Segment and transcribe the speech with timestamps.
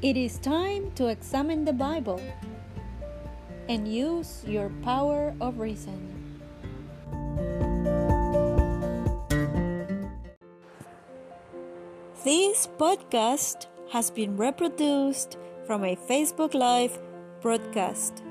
[0.00, 2.22] It is time to examine the Bible
[3.68, 6.38] and use your power of reason.
[12.22, 16.96] This podcast has been reproduced from a Facebook Live
[17.40, 18.22] broadcast.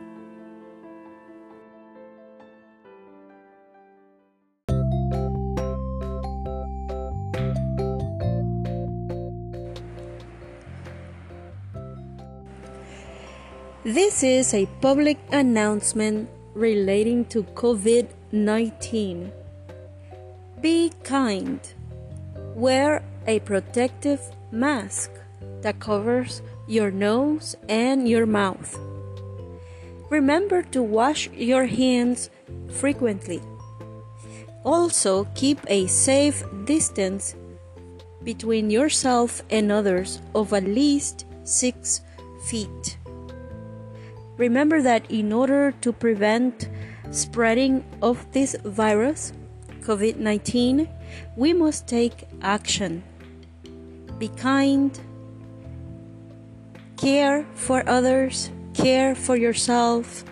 [13.88, 19.32] This is a public announcement relating to COVID 19.
[20.60, 21.62] Be kind.
[22.54, 24.20] Wear a protective
[24.52, 25.10] mask
[25.62, 28.77] that covers your nose and your mouth.
[30.10, 32.30] Remember to wash your hands
[32.68, 33.40] frequently.
[34.66, 37.35] Also, keep a safe distance
[38.22, 42.01] between yourself and others of at least six
[42.44, 42.98] feet.
[44.38, 46.70] Remember that in order to prevent
[47.12, 49.34] spreading of this virus,
[49.82, 50.88] COVID 19,
[51.35, 53.04] we must take action.
[54.20, 54.99] Be kind,
[56.98, 60.24] care for others, care for yourself,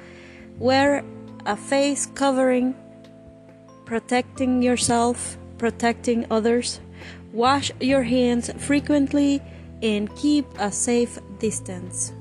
[0.59, 1.03] wear
[1.45, 2.75] a face covering,
[3.85, 6.79] protecting yourself, protecting others,
[7.31, 9.41] wash your hands frequently,
[9.81, 12.11] and keep a safe distance.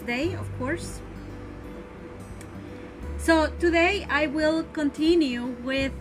[0.00, 1.00] Day, of course.
[3.18, 5.92] So, today I will continue with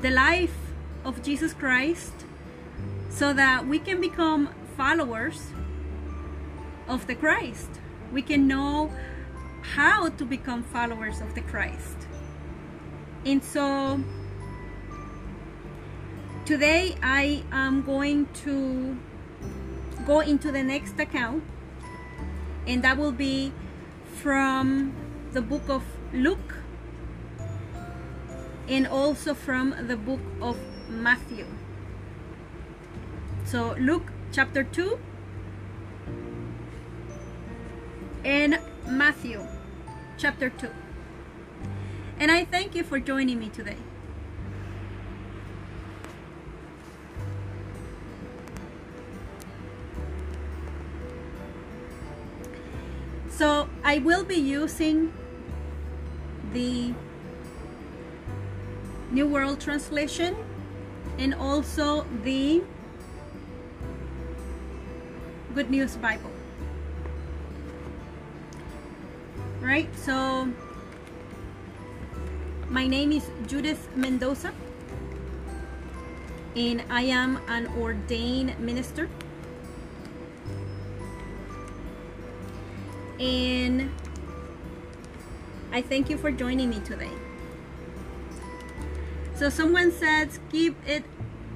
[0.00, 0.56] the life
[1.04, 2.12] of Jesus Christ
[3.10, 5.50] so that we can become followers
[6.88, 7.68] of the Christ.
[8.12, 8.92] We can know
[9.62, 11.96] how to become followers of the Christ.
[13.24, 14.00] And so,
[16.44, 18.96] today I am going to
[20.06, 21.42] go into the next account
[22.66, 23.52] and that will be
[24.22, 24.92] from
[25.32, 25.82] the book of
[26.12, 26.56] Luke
[28.68, 30.56] and also from the book of
[30.88, 31.46] Matthew.
[33.44, 34.98] So Luke chapter 2
[38.24, 39.46] and Matthew
[40.16, 40.70] chapter 2.
[42.18, 43.76] And I thank you for joining me today.
[53.34, 55.12] So I will be using
[56.52, 56.94] the
[59.10, 60.36] New World Translation
[61.18, 62.62] and also the
[65.52, 66.30] Good News Bible.
[69.60, 69.90] Right?
[69.98, 70.46] So
[72.70, 74.52] my name is Judith Mendoza
[76.54, 79.08] and I am an ordained minister.
[83.24, 83.90] And
[85.72, 87.10] I thank you for joining me today.
[89.34, 91.04] So someone says, keep it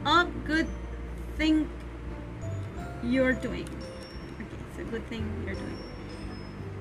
[0.05, 0.67] up, good
[1.37, 1.69] thing
[3.05, 3.69] you're doing.
[4.35, 5.79] Okay, it's a good thing you're doing.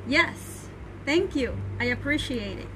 [0.08, 0.70] Yes,
[1.06, 1.58] thank you.
[1.80, 2.68] I appreciate it.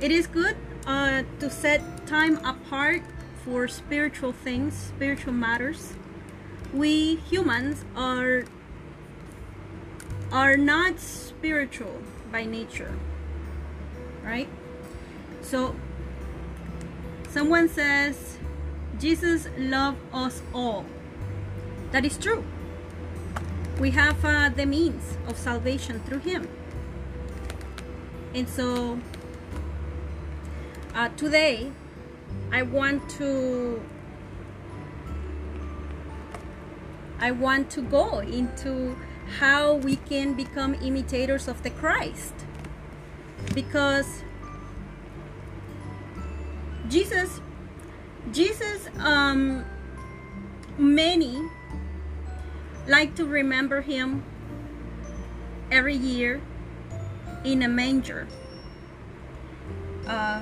[0.00, 3.02] It is good uh, to set time apart
[3.44, 5.94] for spiritual things, spiritual matters.
[6.72, 8.44] We humans are
[10.30, 12.94] are not spiritual by nature.
[14.22, 14.48] Right?
[15.42, 15.74] So,
[17.30, 18.38] someone says,
[18.98, 20.84] Jesus loved us all.
[21.92, 22.44] That is true.
[23.78, 26.48] We have uh, the means of salvation through Him.
[28.34, 28.98] And so,
[30.94, 31.70] uh, today,
[32.52, 33.80] I want to
[37.20, 38.96] I want to go into
[39.38, 42.34] how we can become imitators of the Christ.
[43.54, 44.22] Because
[46.88, 47.40] Jesus,
[48.32, 49.64] Jesus, um,
[50.78, 51.40] many
[52.86, 54.24] like to remember him
[55.70, 56.40] every year
[57.44, 58.26] in a manger
[60.06, 60.40] uh,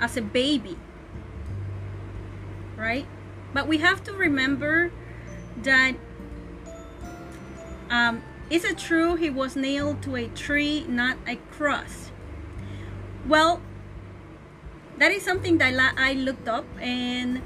[0.00, 0.76] as a baby,
[2.76, 3.06] right?
[3.52, 4.90] But we have to remember
[5.62, 5.94] that
[7.90, 12.10] um, is it true he was nailed to a tree, not a cross?
[13.26, 13.60] Well,
[14.98, 17.42] that is something that I looked up, and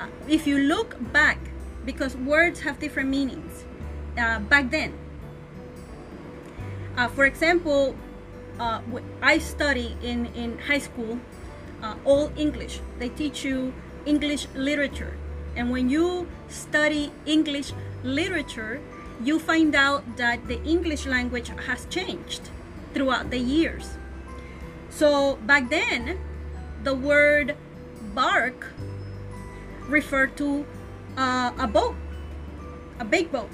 [0.00, 1.38] uh, if you look back,
[1.84, 3.64] because words have different meanings
[4.18, 4.92] uh, back then.
[6.96, 7.94] Uh, for example,
[8.58, 8.80] uh,
[9.22, 11.20] I study in, in high school
[11.82, 12.80] uh, all English.
[12.98, 13.72] They teach you
[14.04, 15.16] English literature.
[15.56, 17.72] And when you study English
[18.02, 18.80] literature,
[19.22, 22.50] you find out that the English language has changed
[22.94, 23.98] throughout the years.
[24.90, 26.18] So back then,
[26.84, 27.56] the word
[28.14, 28.66] bark
[29.88, 30.64] referred to
[31.16, 31.96] uh, a boat,
[33.00, 33.50] a big boat.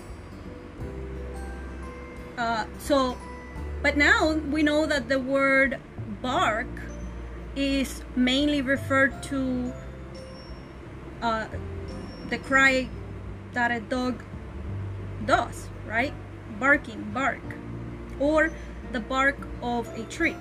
[2.36, 3.16] Uh, so,
[3.82, 5.78] but now we know that the word
[6.20, 6.66] bark
[7.56, 9.72] is mainly referred to
[11.22, 11.46] uh,
[12.28, 12.88] the cry
[13.52, 14.22] that a dog
[15.26, 16.12] does, right?
[16.58, 17.42] Barking, bark,
[18.20, 18.52] or
[18.92, 20.36] the bark of a tree.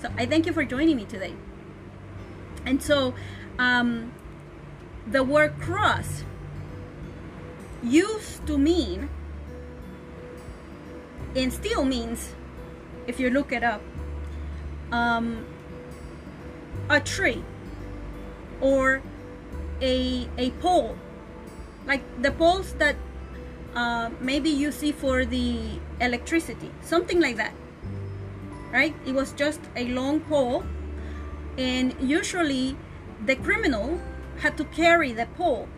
[0.00, 1.34] So I thank you for joining me today.
[2.66, 3.14] And so
[3.58, 4.12] um,
[5.06, 6.24] the word cross
[7.82, 9.08] used to mean
[11.36, 12.34] and still means
[13.06, 13.82] if you look it up
[14.92, 15.44] um,
[16.88, 17.42] a tree
[18.60, 19.02] or
[19.80, 20.96] a, a pole
[21.86, 22.96] like the poles that
[23.74, 27.54] uh, maybe you see for the electricity something like that
[28.74, 28.94] right?
[29.06, 30.64] It was just a long pole
[31.56, 32.76] and usually
[33.24, 34.00] the criminal
[34.38, 35.68] had to carry the pole.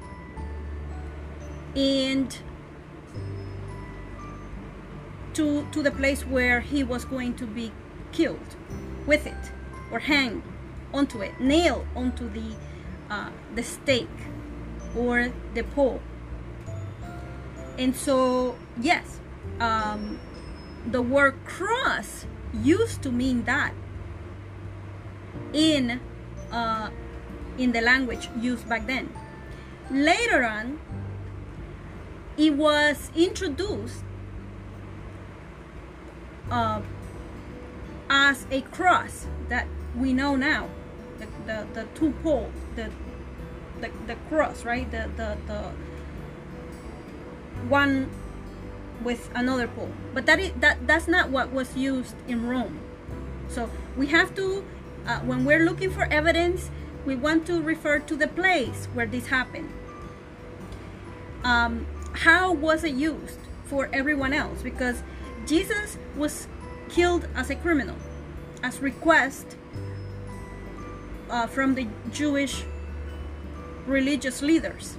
[1.76, 2.34] And
[5.34, 7.70] to to the place where he was going to be
[8.12, 8.56] killed
[9.06, 9.52] with it
[9.92, 10.42] or hang
[10.94, 12.56] onto it nail onto the
[13.10, 14.18] uh, the stake
[14.96, 16.00] or the pole
[17.78, 19.20] and so yes
[19.60, 20.18] um,
[20.90, 22.26] the word cross
[22.62, 23.72] used to mean that
[25.52, 26.00] in
[26.52, 26.90] uh,
[27.58, 29.12] in the language used back then.
[29.90, 30.78] Later on
[32.36, 34.02] it was introduced
[36.50, 36.82] uh,
[38.10, 39.66] as a cross that
[39.96, 40.68] we know now
[41.18, 42.90] the, the, the two pole the,
[43.80, 44.90] the the cross right?
[44.90, 45.72] The the, the
[47.68, 48.10] one
[49.02, 49.92] with another pole.
[50.14, 52.80] But that is that that's not what was used in Rome.
[53.48, 54.64] So we have to
[55.06, 56.70] uh, when we're looking for evidence
[57.04, 59.72] we want to refer to the place where this happened.
[61.44, 64.62] Um, how was it used for everyone else?
[64.62, 65.02] Because
[65.46, 66.48] Jesus was
[66.88, 67.96] killed as a criminal
[68.62, 69.56] as request
[71.30, 72.64] uh, from the Jewish
[73.86, 74.96] religious leaders.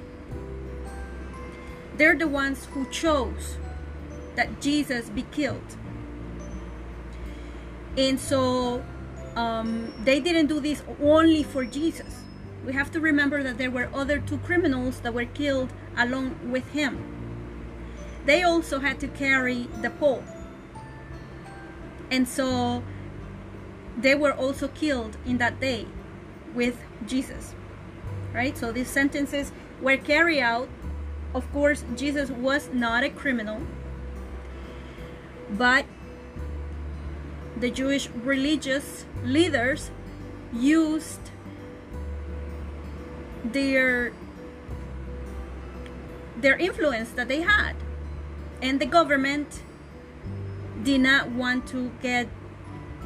[1.97, 3.57] They're the ones who chose
[4.35, 5.75] that Jesus be killed.
[7.97, 8.83] And so
[9.35, 12.21] um, they didn't do this only for Jesus.
[12.65, 16.67] We have to remember that there were other two criminals that were killed along with
[16.71, 17.03] him.
[18.25, 20.23] They also had to carry the pole.
[22.11, 22.83] And so
[23.97, 25.87] they were also killed in that day
[26.53, 27.55] with Jesus.
[28.33, 28.57] Right?
[28.57, 30.69] So these sentences were carried out.
[31.33, 33.61] Of course, Jesus was not a criminal,
[35.49, 35.85] but
[37.55, 39.91] the Jewish religious leaders
[40.53, 41.19] used
[43.43, 44.13] their
[46.37, 47.75] their influence that they had
[48.61, 49.61] and the government
[50.83, 52.27] did not want to get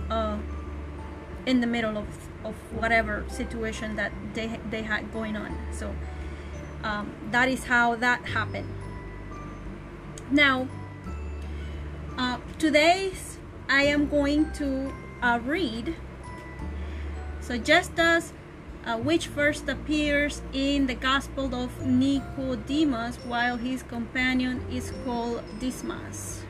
[0.10, 0.38] uh,
[1.46, 5.94] in the middle of, of whatever situation that they, they had going on so
[6.84, 8.68] um, that is how that happened
[10.32, 10.68] now
[12.18, 13.38] uh, today's
[13.70, 15.96] I am going to uh, read
[17.40, 18.34] so Justus
[18.86, 26.44] uh, which first appears in the Gospel of Nicodemus while his companion is called Dismas.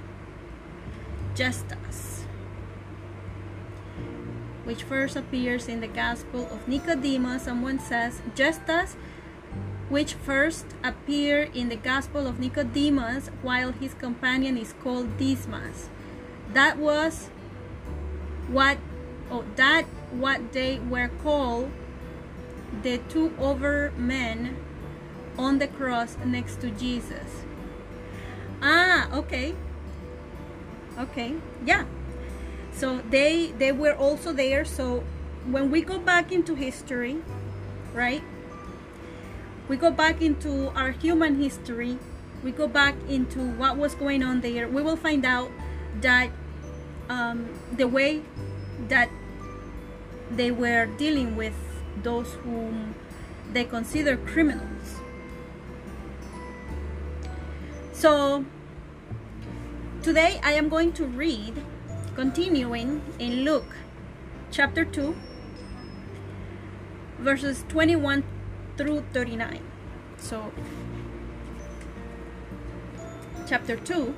[1.36, 1.78] Justus,
[4.64, 7.44] which first appears in the Gospel of Nicodemus.
[7.44, 8.96] Someone says Justus,
[9.90, 15.90] which first appear in the Gospel of Nicodemus while his companion is called Dismas.
[16.54, 17.30] That was
[18.48, 18.78] what,
[19.30, 21.72] oh, that what they were called
[22.84, 24.58] the two over men
[25.38, 27.44] on the cross next to Jesus.
[28.62, 29.56] Ah, okay.
[30.98, 31.36] Okay.
[31.66, 31.86] Yeah.
[32.74, 34.66] So they they were also there.
[34.66, 35.04] So
[35.50, 37.22] when we go back into history,
[37.94, 38.24] right?
[39.72, 41.98] we go back into our human history,
[42.44, 45.50] we go back into what was going on there, we will find out
[46.02, 46.30] that
[47.08, 48.22] um, the way
[48.90, 49.10] that
[50.30, 51.56] they were dealing with
[52.04, 52.96] those whom
[53.54, 55.00] they consider criminals.
[57.94, 58.44] So
[60.02, 61.64] today I am going to read,
[62.16, 63.76] continuing in Luke
[64.52, 65.16] chapter 2,
[67.20, 68.24] verses 21
[68.78, 69.60] through 39.
[70.18, 70.52] So,
[73.48, 74.14] chapter 2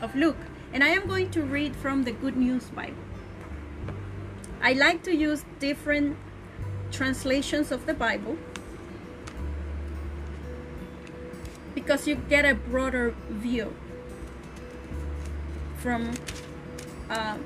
[0.00, 0.36] of Luke.
[0.72, 2.96] And I am going to read from the Good News Bible.
[4.62, 6.16] I like to use different
[6.90, 8.38] translations of the Bible
[11.74, 13.74] because you get a broader view
[15.76, 16.12] from
[17.10, 17.38] uh,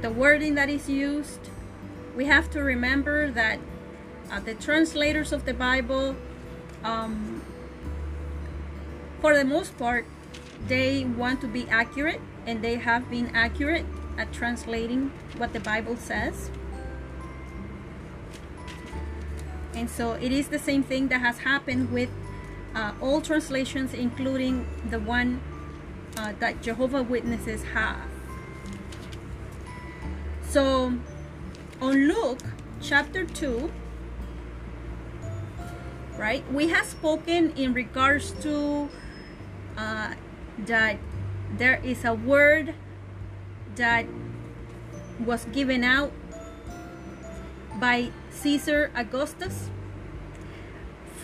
[0.00, 1.50] the wording that is used.
[2.14, 3.58] We have to remember that
[4.30, 6.16] uh, the translators of the Bible,
[6.82, 7.42] um,
[9.20, 10.06] for the most part,
[10.66, 13.84] they want to be accurate and they have been accurate
[14.18, 16.50] at translating what the Bible says.
[19.74, 22.08] And so it is the same thing that has happened with
[22.74, 25.40] uh, all translations, including the one
[26.16, 28.15] uh, that Jehovah Witnesses have.
[30.48, 30.92] So
[31.80, 32.40] on Luke
[32.80, 33.70] chapter 2,
[36.16, 38.88] right, we have spoken in regards to
[39.76, 40.14] uh,
[40.58, 40.98] that
[41.58, 42.74] there is a word
[43.74, 44.06] that
[45.18, 46.12] was given out
[47.80, 49.68] by Caesar Augustus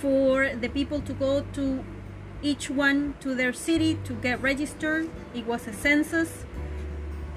[0.00, 1.84] for the people to go to
[2.42, 5.08] each one to their city to get registered.
[5.32, 6.44] It was a census.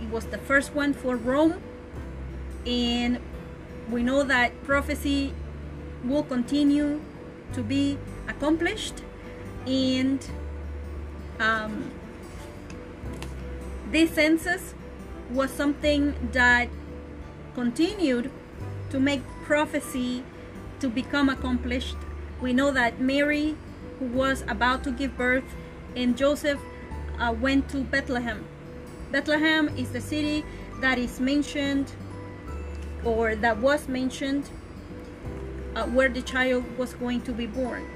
[0.02, 1.62] It was the first one for Rome.
[2.66, 3.20] And
[3.90, 5.34] we know that prophecy
[6.04, 7.02] will continue
[7.54, 9.02] to be accomplished.
[9.68, 10.26] And
[11.40, 11.92] um,
[13.92, 14.74] this census
[15.30, 16.70] was something that
[17.54, 18.32] continued
[18.90, 20.24] to make prophecy
[20.80, 21.96] to become accomplished.
[22.42, 23.56] We know that Mary,
[24.00, 25.46] who was about to give birth,
[25.96, 26.60] and Joseph
[27.20, 28.46] uh, went to Bethlehem.
[29.12, 30.44] Bethlehem is the city
[30.82, 31.92] that is mentioned
[33.06, 34.50] or that was mentioned
[35.76, 37.88] uh, where the child was going to be born,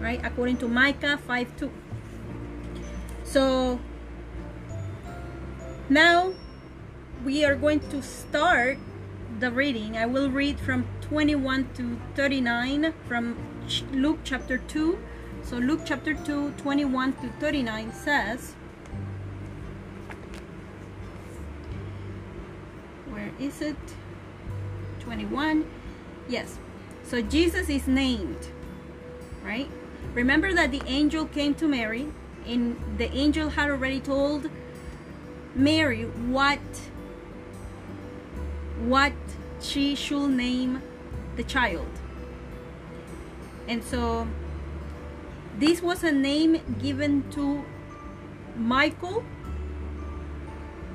[0.00, 0.20] right?
[0.24, 1.70] According to Micah 5 2.
[3.24, 3.80] So
[5.88, 6.32] now
[7.24, 8.78] we are going to start
[9.40, 9.96] the reading.
[9.96, 13.36] I will read from 21 to 39 from
[13.92, 14.98] Luke chapter 2.
[15.42, 18.54] So Luke chapter 2, 21 to 39 says,
[23.10, 23.76] Where is it?
[25.04, 25.64] 21.
[26.28, 26.58] Yes.
[27.04, 28.48] So Jesus is named,
[29.44, 29.70] right?
[30.14, 32.06] Remember that the angel came to Mary,
[32.46, 34.50] and the angel had already told
[35.54, 36.60] Mary what
[38.80, 39.12] what
[39.60, 40.82] she should name
[41.36, 41.88] the child.
[43.68, 44.26] And so
[45.58, 47.64] this was a name given to
[48.56, 49.24] Michael,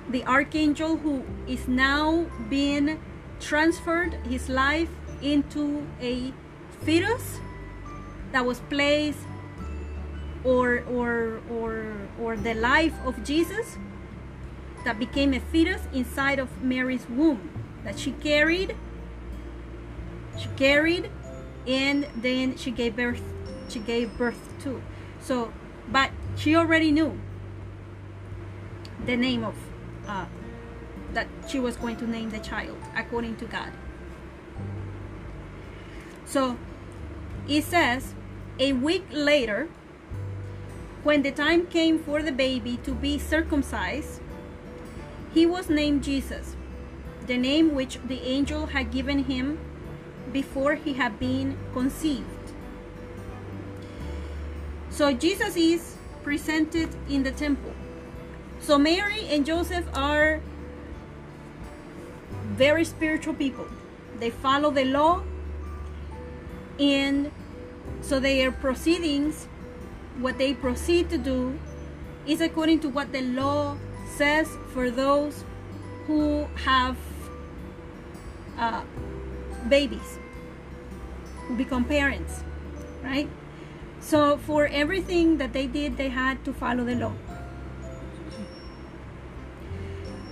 [0.10, 3.00] the archangel who is now being
[3.40, 4.90] transferred his life
[5.22, 6.34] into a
[6.82, 7.40] fetus
[8.32, 9.20] that was placed
[10.44, 13.78] or or or or the life of Jesus
[14.86, 17.50] that became a fetus inside of Mary's womb
[17.84, 18.76] that she carried
[20.38, 21.10] she carried
[21.68, 23.22] and then she gave birth
[23.68, 24.82] she gave birth to.
[25.22, 25.52] So
[25.92, 27.20] but she already knew
[29.06, 29.56] the name of
[30.08, 30.26] uh,
[31.14, 33.72] that she was going to name the child according to God
[36.26, 36.58] so
[37.48, 38.14] it says
[38.60, 39.70] a week later
[41.04, 44.22] when the time came for the baby to be circumcised
[45.34, 46.56] he was named Jesus
[47.30, 49.60] the name which the angel had given him
[50.34, 52.26] before he had been conceived.
[54.90, 57.74] So Jesus is presented in the temple.
[58.60, 60.42] So Mary and Joseph are
[62.60, 63.66] very spiritual people.
[64.20, 65.24] They follow the law
[66.78, 67.32] and
[68.02, 69.48] so their proceedings,
[70.20, 71.58] what they proceed to do
[72.28, 73.78] is according to what the law
[74.18, 75.46] says for those
[76.06, 76.98] who have
[78.58, 78.84] uh,
[79.70, 80.20] babies
[81.48, 82.44] who become parents,
[83.04, 83.30] right?
[84.02, 87.14] So for everything that they did, they had to follow the law.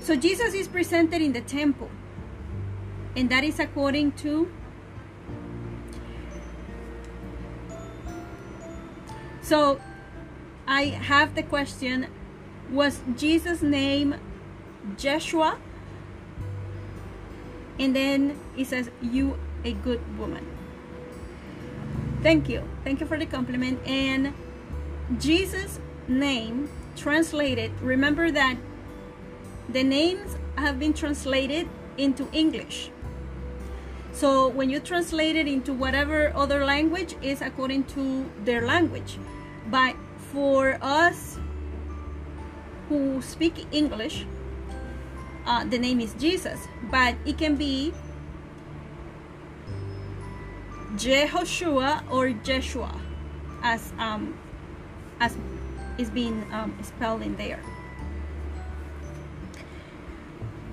[0.02, 1.90] So Jesus is presented in the temple,
[3.18, 4.48] and that is according to
[9.42, 9.80] So
[10.68, 12.08] I have the question
[12.70, 14.16] Was Jesus' name
[14.98, 15.58] Jeshua?
[17.80, 20.46] And then it says, You a good woman.
[22.22, 22.62] Thank you.
[22.84, 23.80] Thank you for the compliment.
[23.88, 24.34] And
[25.18, 28.58] Jesus' name translated, remember that
[29.70, 32.92] the names have been translated into English.
[34.18, 39.20] So when you translate it into whatever other language is according to their language.
[39.70, 39.96] But
[40.34, 41.38] for us
[42.90, 44.26] who speak English,
[45.46, 46.60] uh, the name is Jesus,
[46.90, 47.94] but it can be
[50.96, 53.00] Jehoshua or Jeshua,
[53.62, 54.34] as um,
[55.20, 55.38] as
[56.00, 57.62] is being um, spelled in there.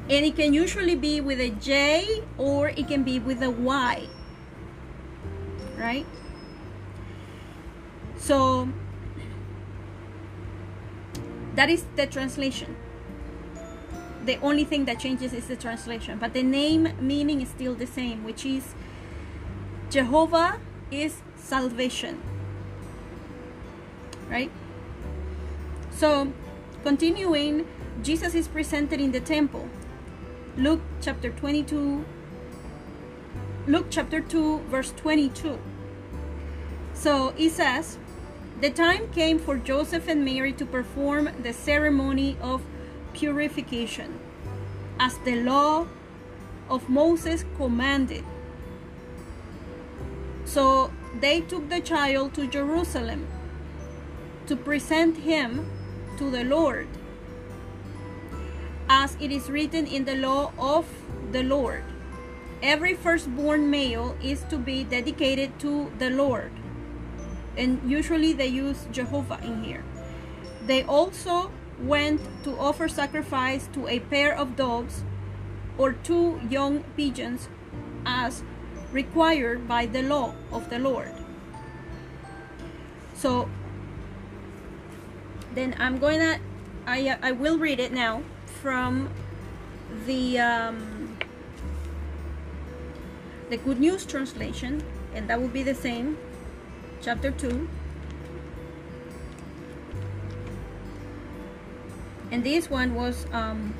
[0.08, 4.06] And it can usually be with a J or it can be with a Y,
[5.78, 6.06] right?
[8.18, 8.68] So
[11.54, 12.76] that is the translation.
[14.25, 17.87] The only thing that changes is the translation, but the name meaning is still the
[17.87, 18.75] same, which is
[19.90, 22.20] Jehovah is salvation.
[24.28, 24.50] Right?
[25.90, 26.32] So,
[26.82, 27.66] continuing,
[28.02, 29.68] Jesus is presented in the temple.
[30.56, 32.04] Luke chapter 22,
[33.66, 35.58] Luke chapter 2, verse 22.
[36.92, 37.99] So it says,
[38.61, 42.62] The time came for Joseph and Mary to perform the ceremony of
[43.12, 44.20] purification,
[45.00, 45.88] as the law
[46.70, 48.25] of Moses commanded.
[50.44, 53.26] So they took the child to Jerusalem
[54.46, 55.68] to present him
[56.18, 56.87] to the Lord,
[58.88, 60.87] as it is written in the law of
[61.33, 61.85] the Lord.
[62.62, 66.50] Every firstborn male is to be dedicated to the Lord.
[67.56, 69.85] And usually they use Jehovah in here.
[70.67, 75.04] They also went to offer sacrifice to a pair of doves
[75.76, 77.49] or two young pigeons
[78.06, 78.43] as
[78.93, 81.11] required by the law of the Lord.
[83.15, 83.49] So
[85.54, 86.39] then I'm going to,
[86.87, 88.23] I, I will read it now
[88.65, 89.11] from
[90.07, 91.19] the, um,
[93.50, 94.83] the Good News translation,
[95.15, 96.17] and that will be the same,
[97.03, 97.69] chapter 2.
[102.33, 103.75] And this one was um,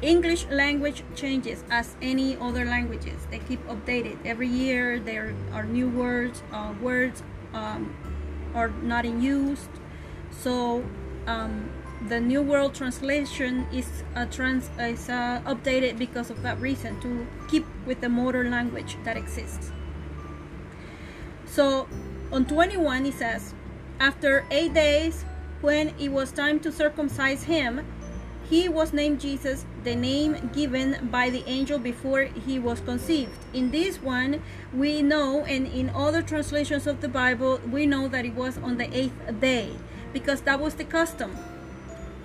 [0.00, 3.26] English language changes as any other languages.
[3.30, 4.98] They keep updated every year.
[4.98, 6.42] There are new words.
[6.50, 7.22] Uh, words
[7.52, 7.94] um,
[8.54, 9.68] are not in use.
[10.30, 10.82] So
[11.26, 11.68] um,
[12.06, 17.26] the New World Translation is a trans is uh, updated because of that reason to
[17.48, 19.72] keep with the modern language that exists.
[21.46, 21.88] So
[22.30, 23.52] on 21 he says,
[23.98, 25.24] after eight days,
[25.60, 27.84] when it was time to circumcise him,
[28.48, 33.36] he was named Jesus, the name given by the angel before he was conceived.
[33.52, 34.40] In this one,
[34.72, 38.78] we know, and in other translations of the Bible, we know that it was on
[38.78, 39.72] the eighth day
[40.12, 41.36] because that was the custom.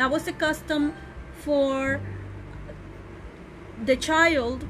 [0.03, 0.93] That was the custom
[1.31, 2.01] for
[3.85, 4.67] the child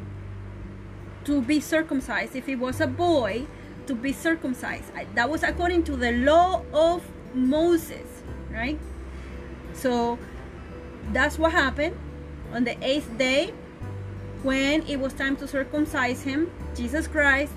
[1.24, 2.36] to be circumcised.
[2.36, 3.48] If it was a boy,
[3.88, 4.92] to be circumcised.
[5.16, 7.02] That was according to the law of
[7.34, 8.78] Moses right?
[9.74, 10.20] So
[11.12, 11.98] that's what happened
[12.52, 13.56] on the eighth day
[14.44, 16.52] when it was time to circumcise him.
[16.76, 17.54] Jesus Christ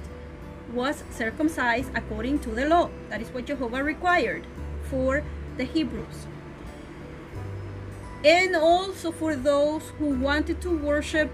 [0.72, 2.88] was circumcised according to the law.
[3.10, 4.46] That is what Jehovah required
[4.88, 5.22] for
[5.58, 6.26] the Hebrews.
[8.24, 11.31] And also for those who wanted to worship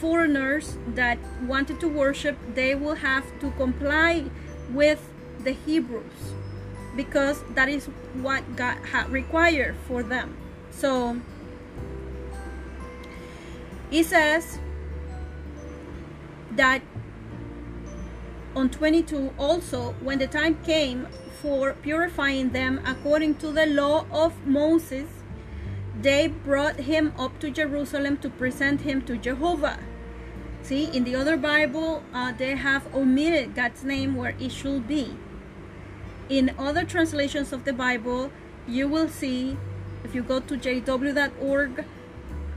[0.00, 4.24] foreigners that wanted to worship, they will have to comply
[4.70, 5.10] with
[5.42, 6.34] the Hebrews
[6.96, 10.36] because that is what God had required for them.
[10.70, 11.20] So
[13.90, 14.58] it says
[16.52, 16.82] that
[18.54, 21.06] on 22 also when the time came
[21.42, 25.08] for purifying them according to the law of Moses
[26.00, 29.78] they brought him up to Jerusalem to present him to Jehovah
[30.62, 35.14] see in the other Bible uh, they have omitted God's name where it should be
[36.28, 38.30] in other translations of the Bible,
[38.66, 39.56] you will see,
[40.04, 41.84] if you go to jw.org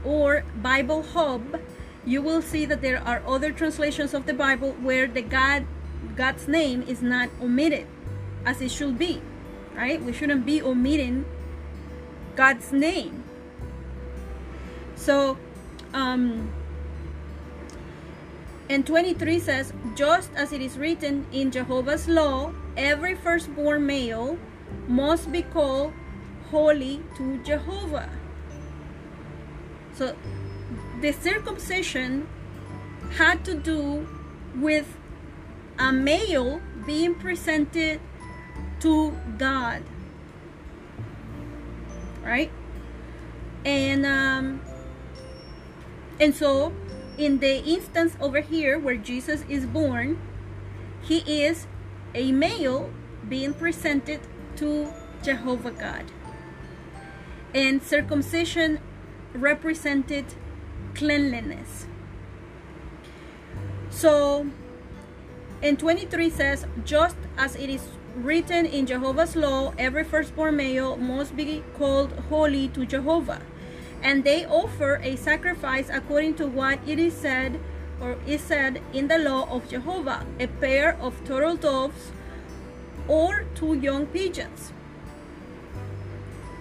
[0.04, 1.60] or Bible Hub,
[2.04, 5.66] you will see that there are other translations of the Bible where the God
[6.16, 7.86] God's name is not omitted
[8.46, 9.20] as it should be.
[9.74, 10.02] Right?
[10.02, 11.26] We shouldn't be omitting
[12.34, 13.24] God's name.
[14.98, 15.38] So
[15.94, 16.52] um
[18.70, 24.38] and 23 says, just as it is written in Jehovah's law every firstborn male
[24.86, 25.94] must be called
[26.50, 28.10] holy to Jehovah.
[29.94, 30.14] So
[31.00, 32.28] the circumcision
[33.16, 34.06] had to do
[34.54, 34.96] with
[35.78, 38.00] a male being presented
[38.80, 39.82] to God.
[42.22, 42.50] Right?
[43.64, 44.60] And um
[46.20, 46.72] and so
[47.18, 50.18] in the instance over here where Jesus is born,
[51.02, 51.66] he is
[52.14, 52.90] a male
[53.28, 54.20] being presented
[54.56, 56.04] to Jehovah God.
[57.54, 58.78] And circumcision
[59.34, 60.26] represented
[60.94, 61.86] cleanliness.
[63.90, 64.46] So,
[65.60, 71.36] in 23 says, just as it is written in Jehovah's law, every firstborn male must
[71.36, 73.42] be called holy to Jehovah.
[74.02, 77.60] And they offer a sacrifice according to what it is said
[78.00, 82.12] or is said in the law of Jehovah, a pair of turtle doves
[83.08, 84.72] or two young pigeons.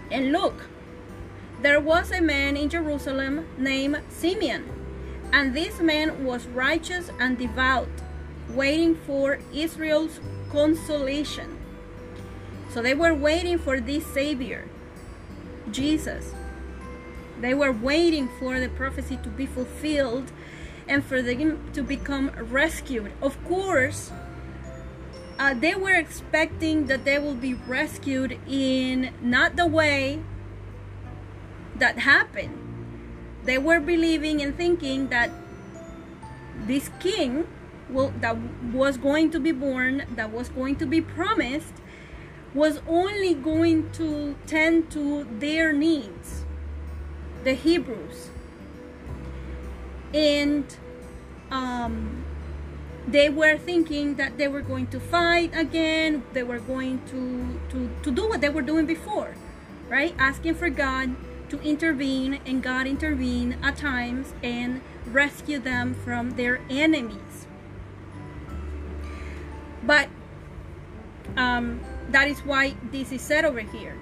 [0.09, 0.67] And look,
[1.61, 4.65] there was a man in Jerusalem named Simeon,
[5.33, 7.89] and this man was righteous and devout,
[8.49, 10.19] waiting for Israel's
[10.49, 11.57] consolation.
[12.69, 14.67] So they were waiting for this Savior,
[15.71, 16.33] Jesus.
[17.39, 20.31] They were waiting for the prophecy to be fulfilled
[20.87, 23.11] and for them to become rescued.
[23.21, 24.11] Of course,
[25.39, 30.21] uh, they were expecting that they will be rescued in not the way
[31.75, 32.57] that happened.
[33.43, 35.29] They were believing and thinking that
[36.65, 37.47] this king
[37.89, 38.35] will, that
[38.73, 41.73] was going to be born, that was going to be promised,
[42.53, 46.45] was only going to tend to their needs,
[47.47, 48.29] the Hebrews.
[50.13, 50.65] And
[51.49, 52.25] um,
[53.07, 57.89] they were thinking that they were going to fight again, they were going to, to,
[58.03, 59.35] to do what they were doing before,
[59.87, 60.13] right?
[60.19, 61.15] Asking for God
[61.47, 67.47] to intervene, and God intervened at times and rescue them from their enemies.
[69.83, 70.09] But
[71.37, 71.79] um,
[72.09, 73.95] that is why this is said over here.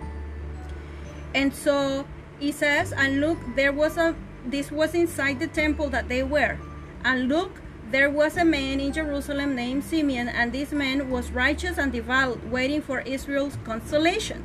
[1.36, 2.08] And so
[2.40, 6.58] he says, and look, there was a this was inside the temple that they were.
[7.04, 11.78] And look, there was a man in Jerusalem named Simeon, and this man was righteous
[11.78, 14.44] and devout, waiting for Israel's consolation.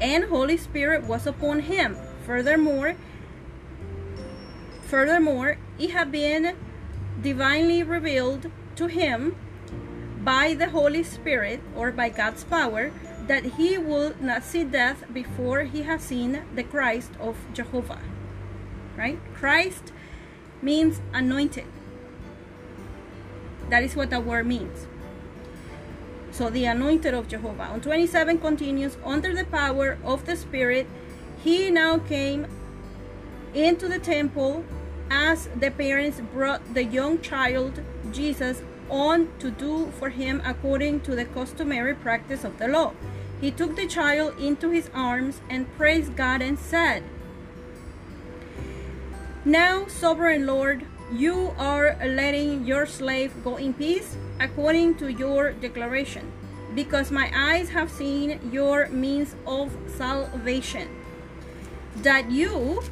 [0.00, 1.96] And Holy Spirit was upon him.
[2.24, 2.94] Furthermore,
[4.82, 6.56] furthermore, it had been
[7.20, 9.34] divinely revealed to him
[10.22, 12.92] by the Holy Spirit or by God's power
[13.28, 18.00] that he will not see death before he has seen the Christ of Jehovah.
[18.96, 19.18] Right?
[19.34, 19.92] Christ
[20.60, 21.66] means anointed.
[23.68, 24.86] That is what the word means.
[26.30, 27.64] So the anointed of Jehovah.
[27.64, 30.86] On 27 continues, under the power of the Spirit,
[31.44, 32.46] he now came
[33.54, 34.64] into the temple
[35.10, 41.14] as the parents brought the young child, Jesus, on to do for him according to
[41.14, 42.92] the customary practice of the law.
[43.40, 47.04] He took the child into his arms and praised God and said,
[49.44, 56.32] Now, sovereign Lord, you are letting your slave go in peace according to your declaration,
[56.74, 60.88] because my eyes have seen your means of salvation,
[61.96, 62.82] that you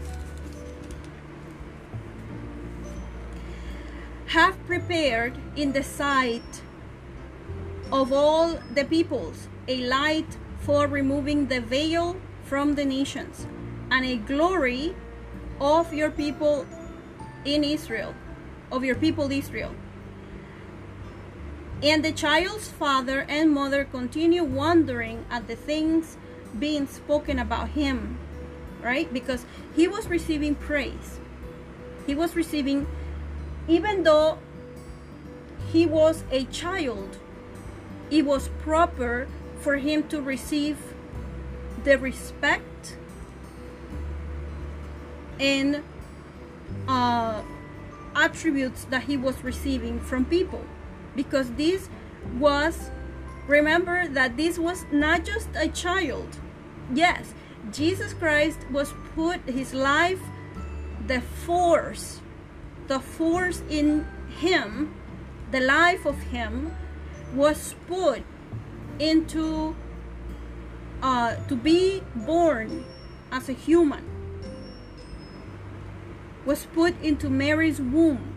[4.26, 6.62] have prepared in the sight
[7.90, 13.46] of all the peoples a light for removing the veil from the nations
[13.90, 14.94] and a glory
[15.60, 16.66] of your people
[17.44, 18.14] in Israel,
[18.70, 19.74] of your people Israel.
[21.82, 26.16] And the child's father and mother continue wondering at the things
[26.58, 28.18] being spoken about him,
[28.82, 29.12] right?
[29.12, 31.20] Because he was receiving praise.
[32.06, 32.86] He was receiving,
[33.68, 34.38] even though
[35.70, 37.18] he was a child,
[38.10, 39.26] it was proper
[39.66, 40.78] for him to receive
[41.82, 42.96] the respect
[45.40, 45.82] and
[46.86, 47.42] uh,
[48.14, 50.64] attributes that he was receiving from people.
[51.16, 51.88] Because this
[52.38, 52.92] was
[53.48, 56.38] remember that this was not just a child.
[56.94, 57.34] Yes
[57.72, 60.20] jesus christ was put his life
[61.06, 62.20] the force
[62.86, 64.06] the force in
[64.38, 64.94] him
[65.50, 66.72] the life of him
[67.34, 68.22] was put
[68.98, 69.74] into
[71.02, 72.84] uh, to be born
[73.30, 74.04] as a human
[76.44, 78.34] was put into Mary's womb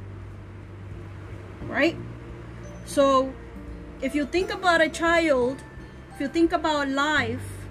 [1.67, 1.95] right
[2.85, 3.31] so
[4.01, 5.61] if you think about a child,
[6.13, 7.67] if you think about life,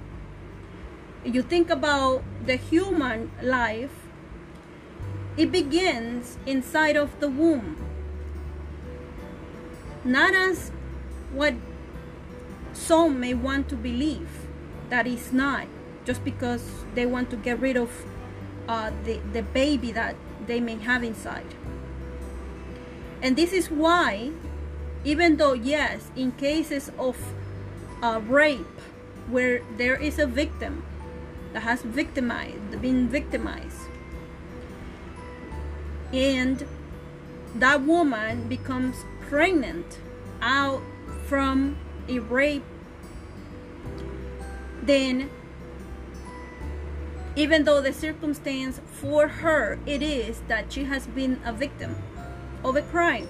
[1.24, 4.06] you think about the human life,
[5.36, 7.76] it begins inside of the womb.
[10.04, 10.70] Not as
[11.32, 11.54] what
[12.78, 14.28] some may want to believe
[14.88, 15.66] that it's not,
[16.04, 16.62] just because
[16.94, 17.90] they want to get rid of
[18.68, 20.14] uh, the, the baby that
[20.46, 21.54] they may have inside.
[23.20, 24.30] And this is why,
[25.04, 27.16] even though, yes, in cases of
[28.02, 28.80] uh, rape,
[29.28, 30.84] where there is a victim
[31.52, 33.88] that has victimized, been victimized,
[36.12, 36.64] and
[37.54, 39.98] that woman becomes pregnant
[40.40, 40.82] out
[41.26, 41.76] from
[42.08, 42.64] a rape,
[44.82, 45.30] then
[47.36, 51.96] even though the circumstance for her it is that she has been a victim
[52.64, 53.28] of a crime.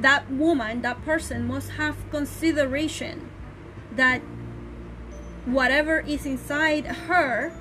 [0.00, 3.30] That woman that person must have consideration
[3.94, 4.22] that
[5.44, 7.52] whatever is inside her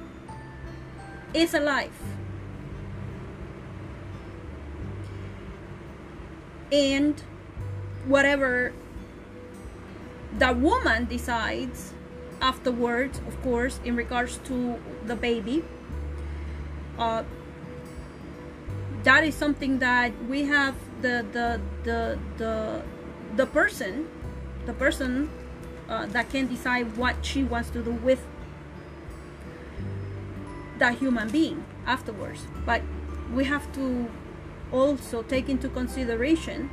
[1.34, 1.92] is alive
[6.72, 7.22] and
[8.08, 8.74] whatever
[10.34, 11.94] that woman decides
[12.42, 15.64] afterwards of course in regards to the baby
[16.98, 17.24] uh,
[19.04, 22.82] that is something that we have the the the the,
[23.36, 24.08] the person
[24.66, 25.30] the person
[25.90, 28.20] uh, that can decide what she wants to do with
[30.78, 32.46] that human being afterwards.
[32.66, 32.82] But
[33.34, 34.10] we have to
[34.72, 36.70] also take into consideration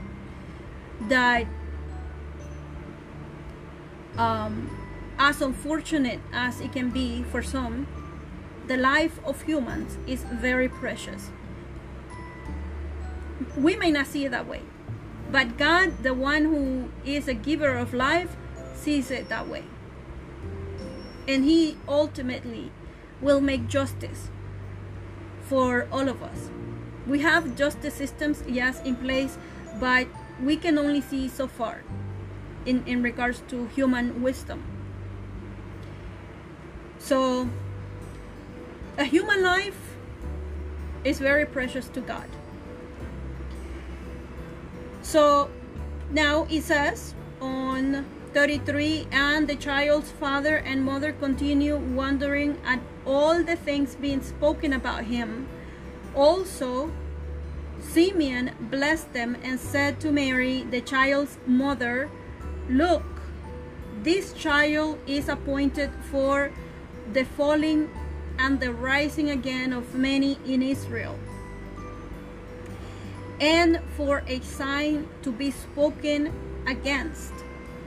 [1.03, 1.47] that
[4.17, 4.71] um,
[5.19, 7.87] as unfortunate as it can be for some,
[8.67, 11.31] the life of humans is very precious.
[13.57, 14.63] We may not see it that way,
[15.31, 18.37] but God, the one who is a giver of life,
[18.75, 19.65] sees it that way.
[21.29, 22.71] And He ultimately
[23.21, 24.29] will make justice
[25.43, 26.51] for all of us.
[27.07, 29.37] We have justice systems, yes, in place,
[29.79, 30.07] but
[30.43, 31.83] we can only see so far
[32.67, 34.63] in, in regards to human wisdom.
[36.99, 37.49] So,
[38.97, 39.97] a human life
[41.05, 42.29] is very precious to God.
[45.03, 45.51] So,
[46.11, 53.43] now it says on 33 and the child's father and mother continue wondering at all
[53.45, 55.47] the things being spoken about him.
[56.15, 56.91] Also,
[57.95, 62.11] Simeon blessed them and said to Mary, the child's mother,
[62.69, 63.05] Look,
[64.03, 66.51] this child is appointed for
[67.13, 67.89] the falling
[68.37, 71.17] and the rising again of many in Israel,
[73.41, 76.33] and for a sign to be spoken
[76.67, 77.33] against.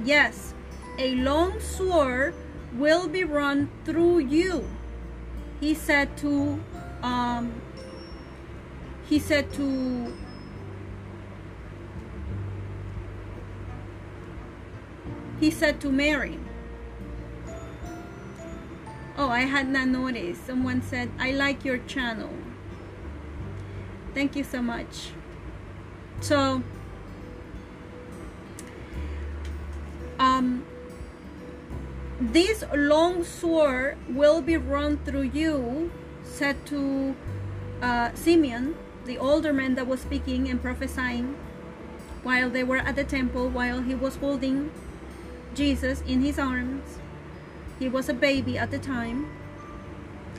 [0.05, 0.53] Yes,
[0.97, 2.33] a long sword
[2.73, 4.69] will be run through you.
[5.59, 6.63] He said to
[7.03, 7.61] um,
[9.07, 10.13] he said to
[15.39, 16.39] he said to Mary,
[19.17, 20.45] Oh, I had not noticed.
[20.45, 22.29] Someone said, I like your channel.
[24.13, 25.11] Thank you so much.
[26.21, 26.63] So,
[30.19, 30.65] um,
[32.19, 35.91] this long sword will be run through you,
[36.23, 37.15] said to
[37.81, 38.75] uh, Simeon,
[39.07, 41.35] the older man that was speaking and prophesying
[42.23, 44.69] while they were at the temple, while he was holding
[45.55, 46.99] Jesus in his arms.
[47.79, 49.31] He was a baby at the time,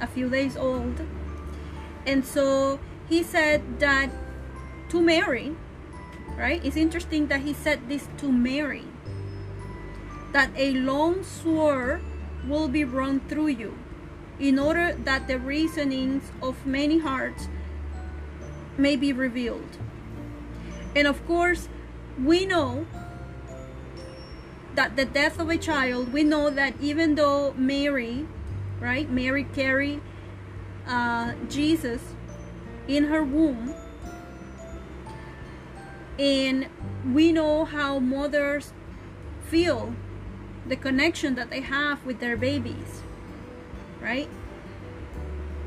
[0.01, 1.01] a few days old.
[2.07, 2.79] And so
[3.09, 4.11] he said that
[4.91, 5.57] to Mary,
[6.37, 6.65] right?
[6.65, 8.85] It's interesting that he said this to Mary
[10.33, 12.03] that a long sword
[12.47, 13.79] will be run through you
[14.39, 17.49] in order that the reasonings of many hearts
[18.79, 19.79] may be revealed.
[20.95, 21.69] And of course,
[22.23, 22.87] we know
[24.75, 28.27] that the death of a child, we know that even though Mary,
[28.81, 30.01] right, Mary carried
[30.87, 32.15] uh, Jesus
[32.87, 33.75] in her womb,
[36.19, 36.67] and
[37.13, 38.73] we know how mothers
[39.49, 39.95] feel
[40.67, 43.03] the connection that they have with their babies,
[44.01, 44.29] right?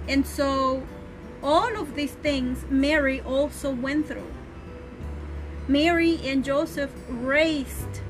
[0.08, 0.84] And so,
[1.44, 4.32] all of these things Mary also went through.
[5.68, 8.02] Mary and Joseph raised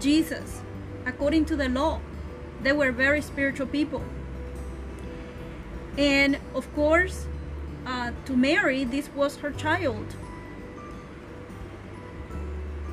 [0.00, 0.62] Jesus
[1.04, 2.00] according to the law.
[2.62, 4.04] They were very spiritual people.
[5.96, 7.26] And of course,
[7.86, 10.16] uh, to Mary, this was her child.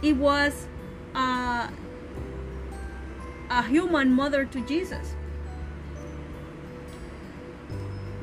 [0.04, 0.68] it was
[1.16, 1.70] uh,
[3.50, 5.16] a human mother to Jesus.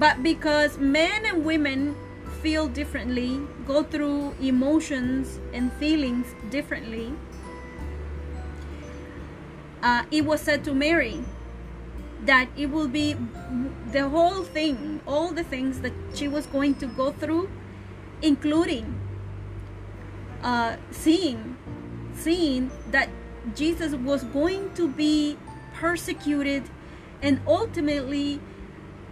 [0.00, 1.94] But because men and women
[2.40, 7.12] feel differently, go through emotions and feelings differently,
[9.82, 11.22] uh, it was said to Mary
[12.24, 13.14] that it will be
[13.92, 17.50] the whole thing, all the things that she was going to go through,
[18.22, 18.98] including
[20.42, 21.58] uh, seeing,
[22.14, 23.10] seeing that
[23.54, 25.36] Jesus was going to be
[25.74, 26.62] persecuted
[27.20, 28.40] and ultimately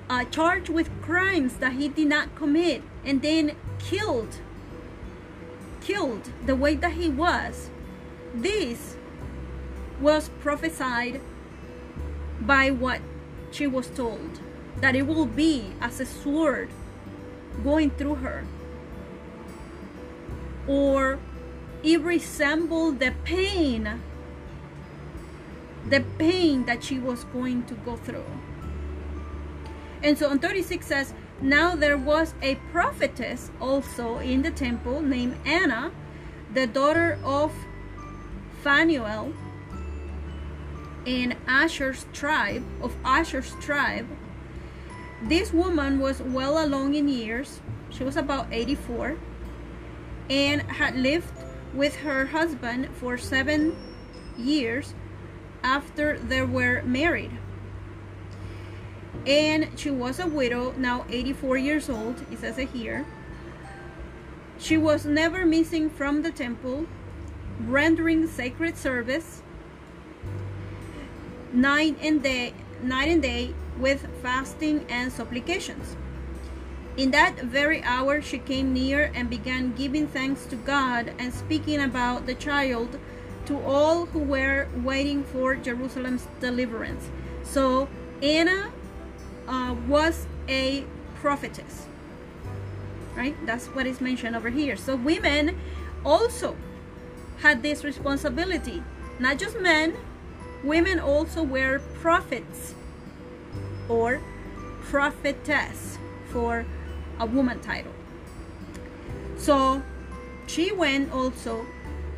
[0.08, 4.40] uh, charged with crimes that he did not commit and then killed
[5.80, 7.70] killed the way that he was.
[8.34, 8.96] This
[10.00, 11.20] was prophesied
[12.40, 13.00] by what
[13.50, 14.40] she was told
[14.76, 16.68] that it will be as a sword
[17.64, 18.44] going through her.
[20.66, 21.18] Or
[21.82, 24.00] it resembled the pain
[25.88, 28.26] the pain that she was going to go through
[30.02, 35.36] and so on 36 says now there was a prophetess also in the temple named
[35.44, 35.90] anna
[36.52, 37.52] the daughter of
[38.62, 39.32] phanuel
[41.04, 44.06] in asher's tribe of asher's tribe
[45.22, 49.16] this woman was well along in years she was about 84
[50.30, 51.32] and had lived
[51.74, 53.76] with her husband for seven
[54.36, 54.94] years
[55.62, 57.32] after they were married.
[59.26, 63.04] And she was a widow, now 84 years old, it says it here.
[64.58, 66.86] She was never missing from the temple,
[67.60, 69.42] rendering sacred service
[71.52, 75.96] night and day, night and day with fasting and supplications.
[76.96, 81.80] In that very hour she came near and began giving thanks to God and speaking
[81.80, 82.98] about the child
[83.46, 87.08] to all who were waiting for Jerusalem's deliverance.
[87.44, 87.88] So
[88.20, 88.72] Anna
[89.48, 90.84] uh, was a
[91.16, 91.86] prophetess,
[93.16, 93.34] right?
[93.46, 94.76] That's what is mentioned over here.
[94.76, 95.58] So women
[96.04, 96.56] also
[97.38, 98.82] had this responsibility.
[99.18, 99.96] Not just men,
[100.62, 102.74] women also were prophets
[103.88, 104.20] or
[104.82, 105.98] prophetess
[106.30, 106.66] for
[107.18, 107.92] a woman title.
[109.36, 109.82] So
[110.46, 111.66] she went also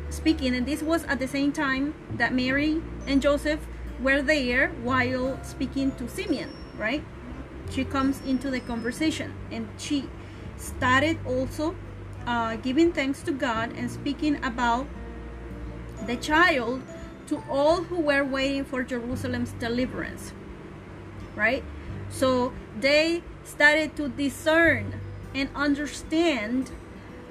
[0.09, 3.65] speaking, and this was at the same time that Mary and Joseph
[4.01, 7.03] were there while speaking to Simeon, right?
[7.71, 10.09] She comes into the conversation and she
[10.57, 11.75] started also
[12.27, 14.87] uh, giving thanks to God and speaking about
[16.05, 16.83] the child
[17.27, 20.33] to all who were waiting for Jerusalem's deliverance,
[21.35, 21.63] right?
[22.09, 24.99] So they started to discern
[25.33, 26.71] and understand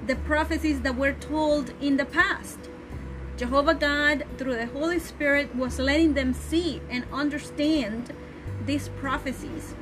[0.05, 2.57] the prophecies that were told in the past.
[3.37, 8.13] Jehovah God, through the Holy Spirit, was letting them see and understand
[8.65, 9.75] these prophecies.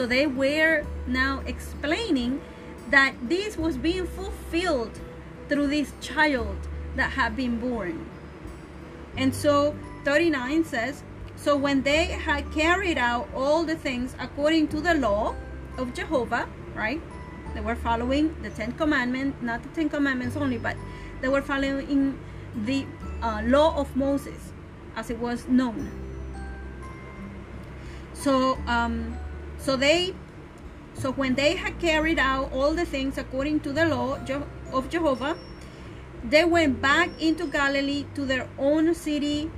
[0.00, 2.40] So they were now explaining
[2.88, 4.98] that this was being fulfilled
[5.50, 6.56] through this child
[6.96, 8.08] that had been born.
[9.18, 11.02] And so 39 says,
[11.36, 15.34] So when they had carried out all the things according to the law
[15.76, 17.02] of Jehovah, right?
[17.52, 20.78] They were following the Ten Commandments, not the Ten Commandments only, but
[21.20, 22.18] they were following
[22.56, 22.86] the
[23.20, 24.54] uh, law of Moses
[24.96, 25.90] as it was known.
[28.14, 29.18] So, um,
[29.60, 30.14] so they,
[30.94, 34.18] so when they had carried out all the things according to the law
[34.72, 35.36] of Jehovah,
[36.24, 39.50] they went back into Galilee to their own city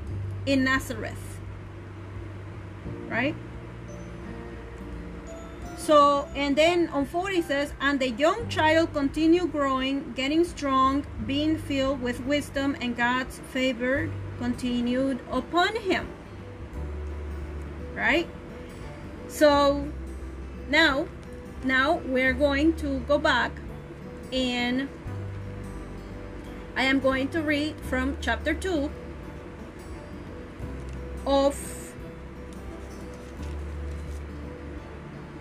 [0.46, 1.38] in Nazareth.
[3.08, 3.34] Right?
[5.76, 11.58] So, and then on 40 says, and the young child continued growing, getting strong, being
[11.58, 16.06] filled with wisdom, and God's favor continued upon him.
[17.94, 18.28] Right?
[19.32, 19.88] So,
[20.68, 21.08] now,
[21.64, 23.50] now we're going to go back
[24.30, 24.90] and
[26.76, 28.90] I am going to read from chapter 2
[31.26, 31.94] of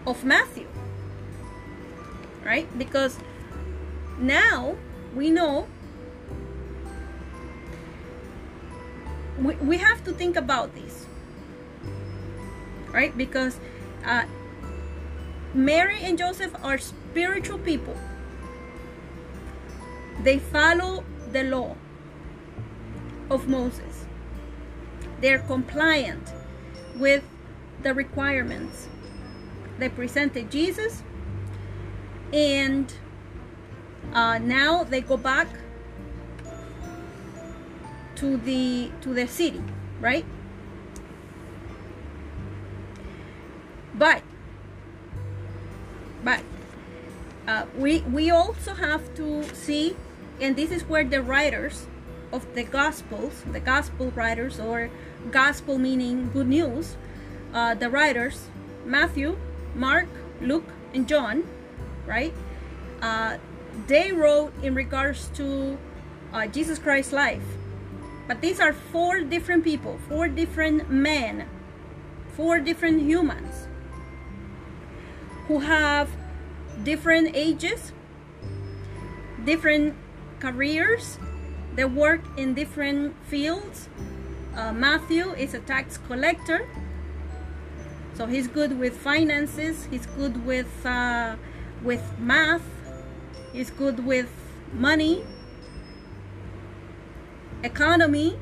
[0.08, 0.68] of Matthew.
[2.46, 2.68] Right?
[2.78, 3.20] Because
[4.18, 4.78] now
[5.14, 5.68] we know
[9.38, 11.06] we, we have to think about this.
[12.94, 13.18] Right?
[13.18, 13.60] Because
[14.06, 14.26] uh,
[15.54, 17.95] Mary and Joseph are spiritual people.
[20.24, 21.76] They follow the law
[23.30, 24.06] of Moses.
[25.20, 26.34] They're compliant
[26.97, 27.24] with
[27.82, 28.88] the requirements
[29.82, 31.02] they presented Jesus
[32.32, 32.93] and
[34.14, 35.47] uh, now they go back
[38.16, 39.62] to the to the city,
[39.99, 40.26] right?
[43.94, 44.24] But
[46.24, 46.42] but
[47.48, 49.96] uh, we we also have to see,
[50.39, 51.88] and this is where the writers
[52.32, 54.89] of the Gospels, the Gospel writers, or
[55.32, 56.96] Gospel meaning good news,
[57.54, 58.48] uh, the writers
[58.86, 59.38] Matthew,
[59.76, 60.08] Mark,
[60.39, 61.44] Luke, and John,
[62.06, 62.34] right?
[63.02, 63.38] Uh,
[63.88, 65.78] they wrote in regards to
[66.34, 67.44] uh, Jesus Christ's life.
[68.28, 71.50] But these are four different people, four different men,
[72.38, 73.61] four different humans
[75.52, 76.10] who have
[76.86, 77.91] different ages,
[79.43, 79.93] different
[80.39, 81.20] careers,
[81.76, 83.89] they work in different fields.
[84.56, 86.70] Uh, Matthew is a tax collector,
[88.14, 91.36] so he's good with finances, he's good with, uh,
[91.84, 92.64] with math,
[93.52, 94.32] he's good with
[94.72, 95.22] money,
[97.62, 98.39] economy,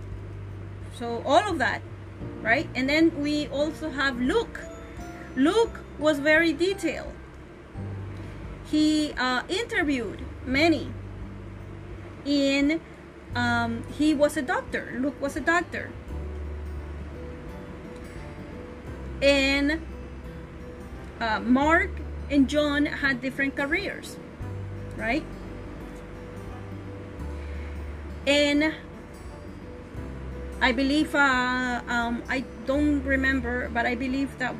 [0.93, 1.82] so all of that,
[2.43, 2.70] right?
[2.76, 4.60] And then we also have Luke.
[5.36, 7.14] Luke was very detailed.
[8.66, 10.91] He uh, interviewed many
[12.26, 12.82] in
[13.36, 15.91] um, he was a doctor luke was a doctor
[19.22, 19.82] and
[21.20, 21.89] uh, mark
[22.30, 24.18] and john had different careers
[24.97, 25.24] right
[28.26, 28.74] and
[30.62, 34.56] i believe uh, um, i don't remember but i believe that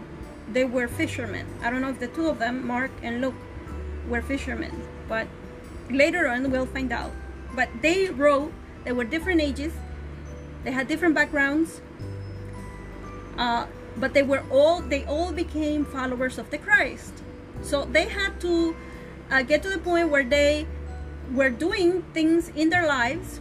[0.54, 1.46] they were fishermen.
[1.64, 3.36] I don't know if the two of them mark and luke
[4.08, 4.72] were fishermen
[5.08, 5.28] but
[5.90, 7.12] later on we'll find out.
[7.56, 9.74] But they wrote they were different ages
[10.64, 11.82] they had different backgrounds
[13.38, 17.14] uh, but they were all they all became followers of the christ.
[17.62, 18.76] So they had to
[19.32, 20.68] uh, get to the point where they
[21.34, 23.40] were doing things in their lives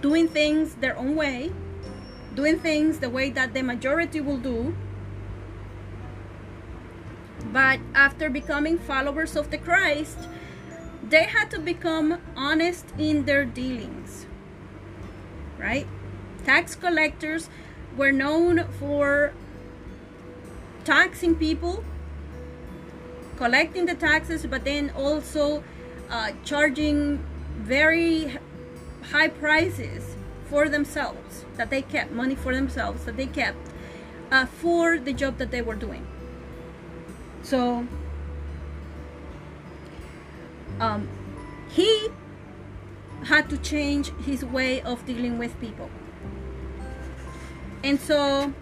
[0.00, 1.50] doing things their own way
[2.38, 4.76] doing things the way that the majority will do.
[7.52, 10.28] But after becoming followers of the christ
[11.14, 14.26] they had to become honest in their dealings
[15.58, 15.86] right?
[16.44, 17.48] Tax collectors
[17.96, 19.32] were known for
[20.84, 21.84] taxing people
[23.36, 25.64] collecting the taxes but then also
[26.10, 26.98] uh, charging
[27.56, 28.38] very
[29.10, 30.16] high prices
[30.50, 31.27] for themselves
[31.58, 33.58] that they kept money for themselves that they kept
[34.30, 36.06] uh, for the job that they were doing
[37.42, 37.86] so
[40.80, 41.08] um,
[41.68, 42.08] he
[43.24, 45.90] had to change his way of dealing with people.
[47.82, 48.52] And so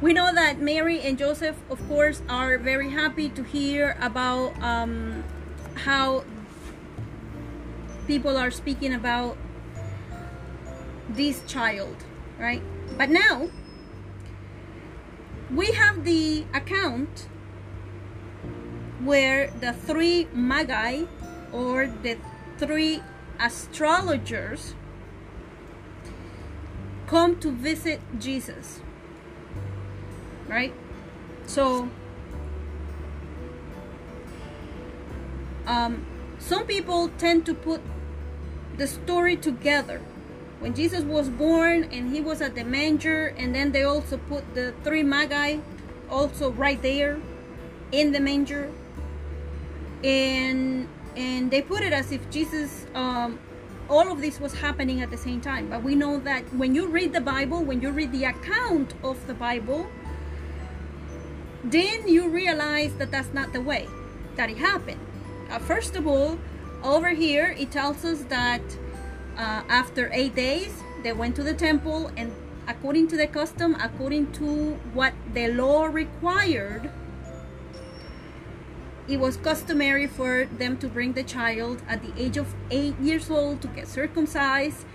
[0.00, 5.24] we know that Mary and Joseph, of course, are very happy to hear about um,
[5.74, 6.24] how
[8.06, 9.36] people are speaking about
[11.08, 11.96] this child,
[12.38, 12.62] right?
[12.96, 13.48] But now
[15.50, 17.28] we have the account
[19.00, 21.04] where the three magi
[21.52, 22.18] or the
[22.58, 23.02] three
[23.38, 24.74] astrologers
[27.06, 28.80] come to visit Jesus.
[30.48, 30.72] Right?
[31.46, 31.90] So,
[35.66, 36.06] um,
[36.38, 37.80] some people tend to put
[38.76, 40.00] the story together.
[40.60, 44.54] When Jesus was born and he was at the manger and then they also put
[44.54, 45.58] the three magi
[46.10, 47.20] also right there
[47.92, 48.70] in the manger.
[50.02, 53.38] And and they put it as if Jesus um,
[53.88, 55.68] all of this was happening at the same time.
[55.68, 59.26] But we know that when you read the Bible when you read the account of
[59.26, 59.86] the Bible
[61.62, 63.88] then you realize that that's not the way
[64.36, 65.00] that it happened
[65.50, 66.38] uh, first of all
[66.82, 68.62] over here it tells us that
[69.36, 72.32] uh, after eight days, they went to the temple, and
[72.68, 76.90] according to the custom, according to what the law required,
[79.06, 83.30] it was customary for them to bring the child at the age of eight years
[83.30, 84.86] old to get circumcised.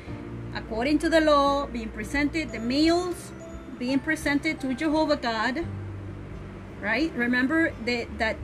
[0.55, 3.31] According to the law, being presented, the males
[3.77, 5.65] being presented to Jehovah God.
[6.81, 7.11] Right?
[7.13, 8.37] Remember that, that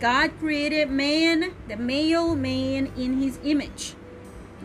[0.00, 3.94] God created man, the male man, in his image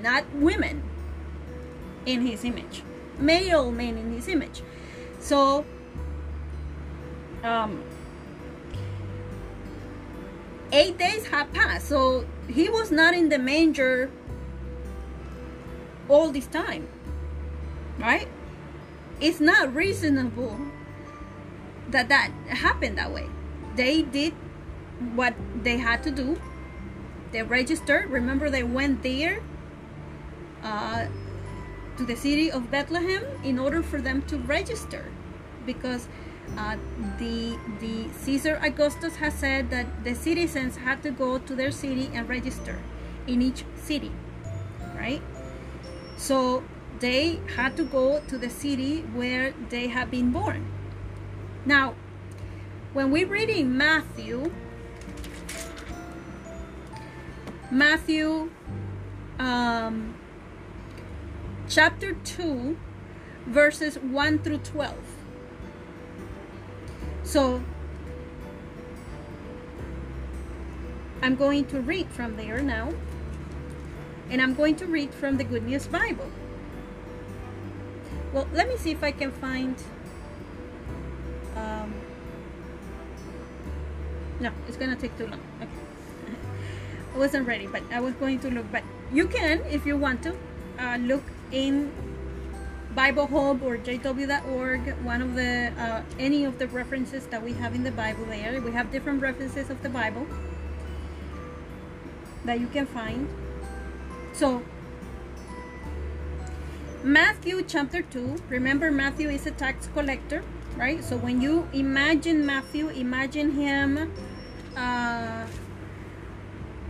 [0.02, 0.84] not women
[2.06, 2.84] in his image,
[3.18, 4.62] male man in his image.
[5.20, 5.66] So,
[7.44, 7.84] um,
[10.72, 14.12] eight days had passed, so he was not in the manger
[16.08, 16.88] all this time,
[17.98, 18.28] right?
[19.20, 20.60] It's not reasonable
[21.90, 23.28] that that happened that way.
[23.76, 24.34] they did
[25.14, 25.34] what
[25.64, 26.40] they had to do.
[27.32, 28.10] They registered.
[28.10, 29.42] Remember, they went there
[30.64, 31.08] uh,
[31.98, 35.06] to the city of Bethlehem in order for them to register,
[35.66, 36.08] because
[36.58, 36.78] uh,
[37.18, 42.10] the the Caesar Augustus has said that the citizens had to go to their city
[42.14, 42.80] and register
[43.28, 44.12] in each city,
[44.96, 45.22] right?
[46.18, 46.64] So
[47.00, 50.72] they had to go to the city where they had been born.
[51.66, 51.96] Now,
[52.94, 54.54] when we read in Matthew,
[57.76, 58.52] Matthew
[59.38, 60.16] um,
[61.68, 62.78] chapter 2,
[63.48, 64.96] verses 1 through 12.
[67.24, 67.62] So,
[71.22, 72.94] I'm going to read from there now,
[74.30, 76.32] and I'm going to read from the Good News Bible.
[78.32, 79.76] Well, let me see if I can find.
[81.58, 81.94] Um,
[84.40, 85.45] no, it's gonna take too long.
[87.16, 88.70] I wasn't ready, but I was going to look.
[88.72, 90.36] But you can, if you want to,
[90.78, 91.90] uh, look in
[92.94, 97.74] Bible Hub or JW.org, one of the uh, any of the references that we have
[97.74, 98.26] in the Bible.
[98.26, 100.28] There, we have different references of the Bible
[102.44, 103.30] that you can find.
[104.34, 104.62] So
[107.02, 110.44] Matthew chapter 2, remember Matthew is a tax collector,
[110.76, 111.02] right?
[111.02, 114.12] So when you imagine Matthew, imagine him
[114.76, 115.46] uh,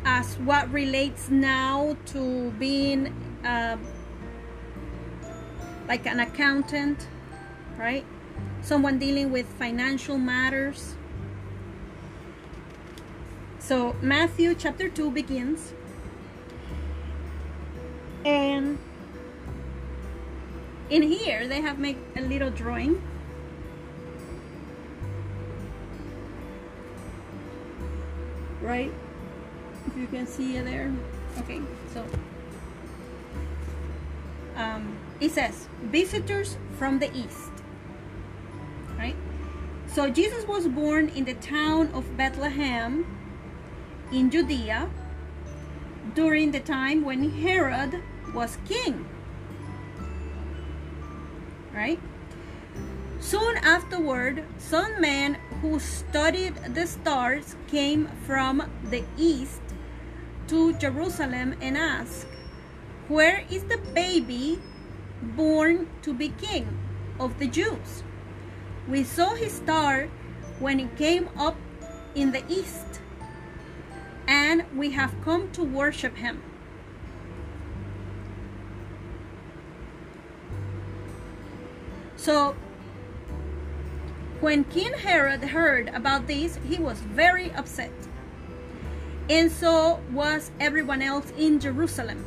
[0.06, 3.08] as what relates now to being
[3.44, 3.76] uh,
[5.88, 7.08] like an accountant,
[7.76, 8.06] right?
[8.62, 10.96] Someone dealing with financial matters.
[13.58, 15.74] So Matthew chapter 2 begins.
[18.24, 18.78] And
[20.90, 23.02] in here they have made a little drawing
[28.62, 28.94] right
[29.88, 30.92] if you can see it there.
[31.40, 31.62] Okay
[31.96, 32.06] so
[34.58, 37.52] um, it says visitors from the east.
[38.98, 39.16] Right?
[39.88, 43.06] So jesus was born in the town of bethlehem
[44.12, 44.90] in judea
[46.14, 48.02] during the time when herod
[48.34, 49.06] was king.
[51.74, 52.00] Right?
[53.20, 59.65] Soon afterward, some men who studied the stars came from the east
[60.48, 62.28] to Jerusalem and asked,
[63.08, 64.60] Where is the baby
[65.22, 66.68] born to be king
[67.20, 68.04] of the Jews?
[68.88, 70.10] We saw his star
[70.60, 71.58] when it came up
[72.14, 73.02] in the east,
[74.28, 76.42] and we have come to worship him.
[82.16, 82.56] So
[84.42, 87.92] when King Herod heard about this, he was very upset.
[89.30, 92.26] And so was everyone else in Jerusalem.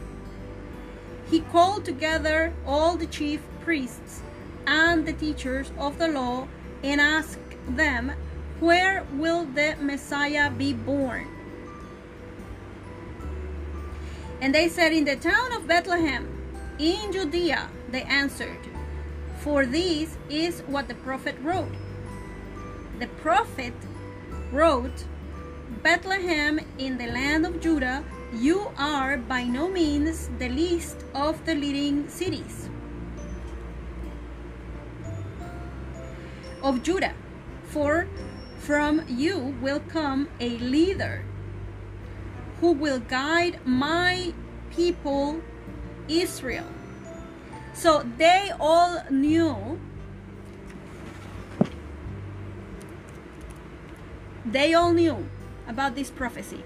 [1.30, 4.22] He called together all the chief priests
[4.66, 6.48] and the teachers of the law
[6.82, 7.38] and asked
[7.68, 8.12] them,
[8.60, 11.28] Where will the Messiah be born?
[14.40, 16.28] And they said, In the town of Bethlehem,
[16.78, 18.58] in Judea, they answered.
[19.40, 21.72] For this is what the prophet wrote.
[22.98, 23.74] The prophet
[24.52, 25.04] wrote,
[25.82, 28.04] Bethlehem in the land of Judah,
[28.34, 32.68] you are by no means the least of the leading cities
[36.62, 37.14] of Judah,
[37.64, 38.08] for
[38.58, 41.24] from you will come a leader
[42.60, 44.34] who will guide my
[44.70, 45.40] people
[46.08, 46.66] Israel.
[47.72, 49.78] So they all knew
[54.44, 55.28] they all knew
[55.68, 56.64] about this prophecy.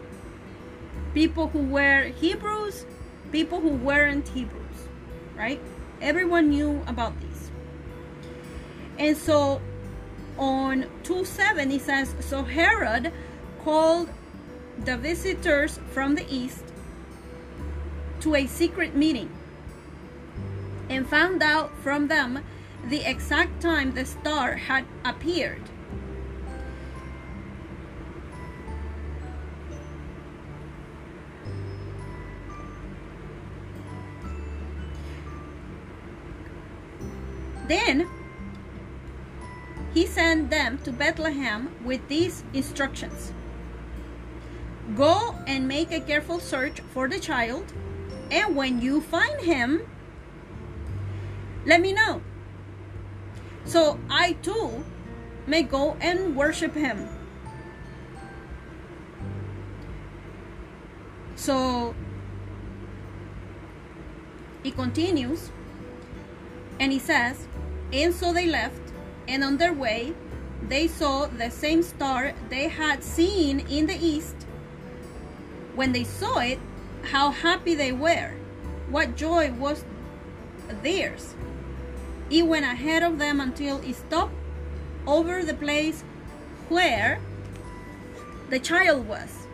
[1.12, 2.86] People who were Hebrews,
[3.30, 4.88] people who weren't Hebrews,
[5.36, 5.60] right?
[6.00, 7.50] Everyone knew about this.
[8.98, 9.60] And so
[10.38, 13.12] on 2 7, it says, So Herod
[13.64, 14.08] called
[14.78, 16.64] the visitors from the east
[18.20, 19.30] to a secret meeting
[20.88, 22.42] and found out from them
[22.88, 25.62] the exact time the star had appeared.
[37.68, 38.08] Then
[39.94, 43.32] he sent them to Bethlehem with these instructions
[44.96, 47.72] Go and make a careful search for the child,
[48.30, 49.82] and when you find him,
[51.64, 52.20] let me know.
[53.64, 54.84] So I too
[55.46, 57.08] may go and worship him.
[61.36, 61.94] So
[64.64, 65.50] it continues
[66.82, 67.46] and he says,
[67.92, 68.92] And so they left,
[69.28, 70.14] and on their way
[70.68, 74.34] they saw the same star they had seen in the east.
[75.76, 76.58] When they saw it,
[77.12, 78.32] how happy they were!
[78.90, 79.84] What joy was
[80.82, 81.36] theirs!
[82.30, 84.34] It went ahead of them until it stopped
[85.06, 86.02] over the place
[86.68, 87.20] where
[88.50, 89.46] the child was.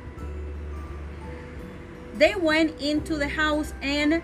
[2.14, 4.22] They went into the house, and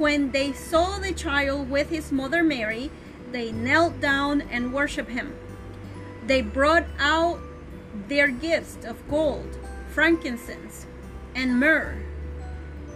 [0.00, 2.90] when they saw the child with his mother Mary,
[3.32, 5.36] they knelt down and worshiped him.
[6.26, 7.38] They brought out
[8.08, 9.58] their gifts of gold,
[9.92, 10.86] frankincense,
[11.34, 11.98] and myrrh,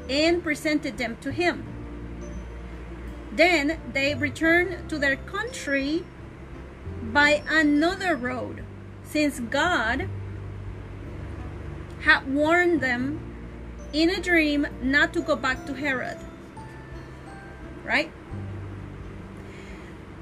[0.09, 1.67] and presented them to him.
[3.31, 6.07] Then they returned to their country
[7.03, 8.65] by another road,
[9.03, 10.09] since God
[12.01, 13.21] had warned them
[13.93, 16.17] in a dream not to go back to Herod.
[17.85, 18.11] Right?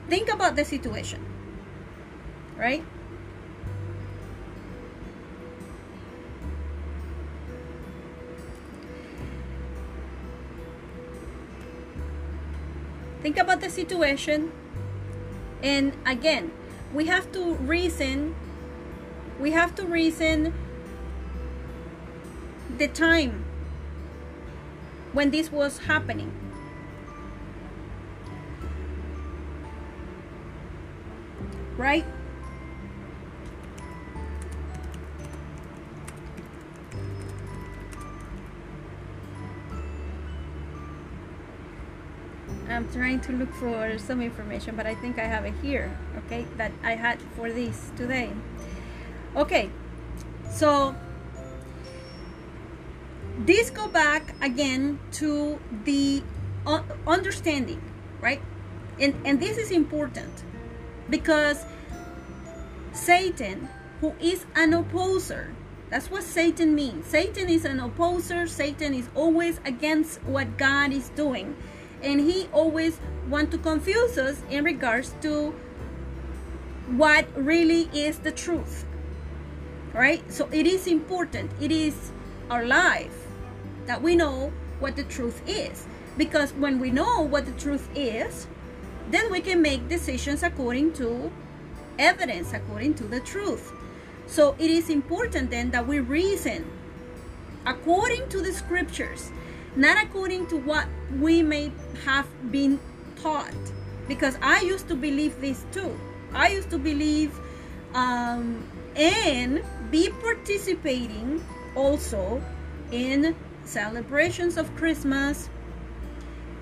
[0.08, 1.24] Think about the situation.
[2.58, 2.84] Right?
[13.22, 14.50] Think about the situation.
[15.62, 16.50] And again,
[16.92, 18.34] we have to reason.
[19.40, 20.52] We have to reason
[22.76, 23.44] the time
[25.12, 26.41] when this was happening.
[31.76, 32.04] Right?
[42.68, 46.46] I'm trying to look for some information, but I think I have it here, okay,
[46.56, 48.30] that I had for this today.
[49.36, 49.70] Okay,
[50.50, 50.94] so
[53.38, 56.22] this go back again to the
[57.06, 57.80] understanding,
[58.20, 58.40] right?
[58.98, 60.44] And, and this is important
[61.12, 61.64] because
[62.92, 63.68] Satan,
[64.00, 65.54] who is an opposer,
[65.90, 67.06] that's what Satan means.
[67.06, 68.48] Satan is an opposer.
[68.48, 71.54] Satan is always against what God is doing
[72.02, 72.98] and he always
[73.28, 75.54] want to confuse us in regards to
[76.88, 78.84] what really is the truth
[79.94, 82.10] right so it is important it is
[82.50, 83.26] our life
[83.86, 85.86] that we know what the truth is
[86.18, 88.46] because when we know what the truth is
[89.12, 91.30] then we can make decisions according to
[91.98, 93.72] evidence according to the truth
[94.26, 96.64] so it is important then that we reason
[97.66, 99.30] according to the scriptures
[99.76, 100.86] not according to what
[101.18, 101.72] we may
[102.04, 102.78] have been
[103.16, 103.54] taught.
[104.08, 105.98] Because I used to believe this too.
[106.34, 107.38] I used to believe
[107.94, 111.44] um, and be participating
[111.74, 112.42] also
[112.90, 113.34] in
[113.64, 115.48] celebrations of Christmas,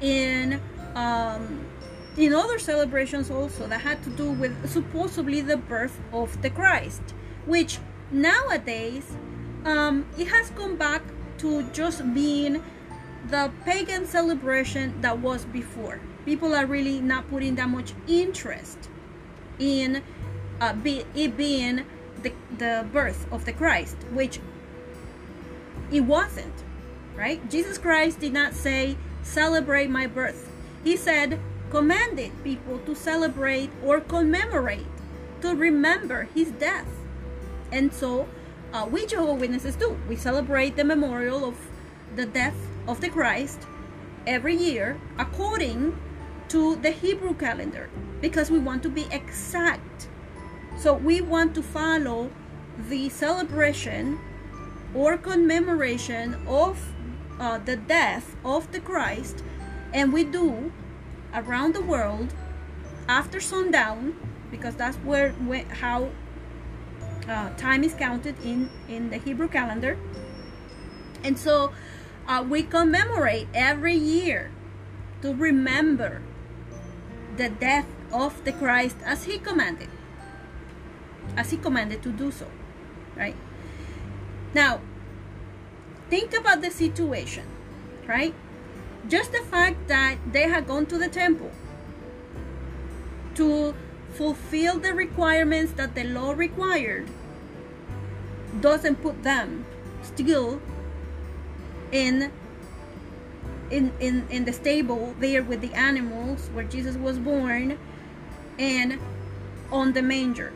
[0.00, 0.60] in
[0.94, 1.66] um,
[2.20, 7.02] in other celebrations also that had to do with supposedly the birth of the Christ,
[7.46, 7.78] which
[8.10, 9.16] nowadays
[9.64, 11.02] um, it has come back
[11.38, 12.62] to just being
[13.28, 16.00] the pagan celebration that was before.
[16.26, 18.90] People are really not putting that much interest
[19.58, 20.02] in
[20.60, 21.86] uh, be, it being
[22.22, 24.40] the, the birth of the Christ, which
[25.90, 26.52] it wasn't,
[27.16, 27.48] right?
[27.48, 30.50] Jesus Christ did not say, celebrate my birth.
[30.84, 31.40] He said,
[31.70, 34.86] commanded people to celebrate or commemorate,
[35.40, 36.88] to remember his death.
[37.72, 38.28] And so
[38.72, 39.96] uh, we Jehovah Witnesses do.
[40.08, 41.56] We celebrate the memorial of
[42.14, 42.56] the death
[42.88, 43.60] of the Christ
[44.26, 45.96] every year according
[46.48, 47.88] to the Hebrew calendar
[48.20, 50.08] because we want to be exact.
[50.76, 52.30] So we want to follow
[52.88, 54.18] the celebration
[54.94, 56.92] or commemoration of
[57.38, 59.42] uh, the death of the Christ,
[59.94, 60.72] and we do
[61.34, 62.34] around the world
[63.08, 64.14] after sundown
[64.50, 65.34] because that's where,
[65.80, 66.10] how
[67.28, 69.96] uh, time is counted in in the Hebrew calendar.
[71.22, 71.72] And so
[72.26, 74.50] uh, we commemorate every year
[75.22, 76.22] to remember
[77.36, 79.88] the death of the Christ as he commanded,
[81.36, 82.46] as he commanded to do so,
[83.16, 83.36] right?
[84.54, 84.80] Now,
[86.08, 87.44] think about the situation,
[88.06, 88.34] right?
[89.08, 91.50] Just the fact that they had gone to the temple
[93.34, 93.74] to
[94.12, 97.08] fulfill the requirements that the law required
[98.60, 99.64] doesn't put them
[100.02, 100.60] still
[101.92, 102.32] in
[103.70, 107.78] in in in the stable there with the animals where Jesus was born
[108.58, 108.98] and
[109.70, 110.52] on the manger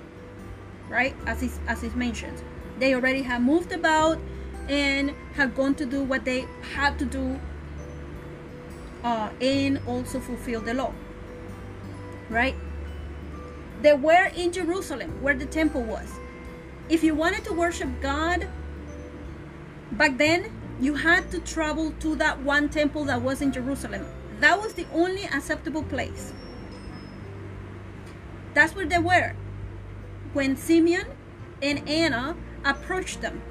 [0.88, 1.14] right?
[1.26, 2.42] As is as is mentioned.
[2.78, 4.18] They already have moved about
[4.68, 7.40] and had gone to do what they had to do
[9.04, 10.92] uh, and also fulfill the law.
[12.28, 12.56] Right?
[13.82, 16.10] They were in Jerusalem, where the temple was.
[16.88, 18.48] If you wanted to worship God
[19.92, 20.50] back then,
[20.80, 24.04] you had to travel to that one temple that was in Jerusalem.
[24.40, 26.32] That was the only acceptable place.
[28.54, 29.34] That's where they were
[30.32, 31.06] when Simeon
[31.62, 33.42] and Anna approached them.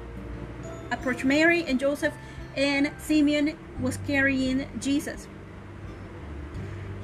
[0.90, 2.14] Approached Mary and Joseph,
[2.56, 5.28] and Simeon was carrying Jesus.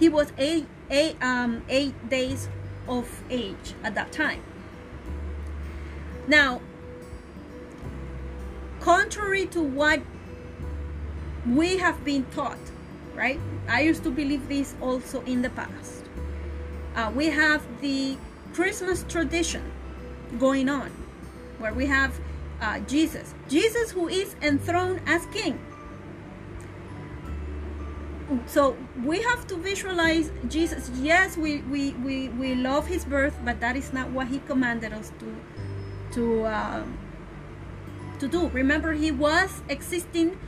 [0.01, 2.49] He was eight, eight, um, eight days
[2.89, 4.43] of age at that time.
[6.27, 6.63] Now,
[8.81, 10.01] contrary to what
[11.47, 12.59] we have been taught,
[13.15, 13.39] right?
[13.69, 16.05] I used to believe this also in the past.
[16.97, 18.17] Uh, we have the
[18.55, 19.71] Christmas tradition
[20.39, 20.91] going on
[21.59, 22.19] where we have
[22.63, 23.35] uh, Jesus.
[23.49, 25.59] Jesus, who is enthroned as king.
[28.47, 30.91] So we have to visualize Jesus.
[30.95, 34.93] Yes, we, we, we, we love his birth, but that is not what he commanded
[34.93, 35.37] us to
[36.13, 36.85] to uh,
[38.19, 38.49] to do.
[38.49, 40.39] Remember, he was existing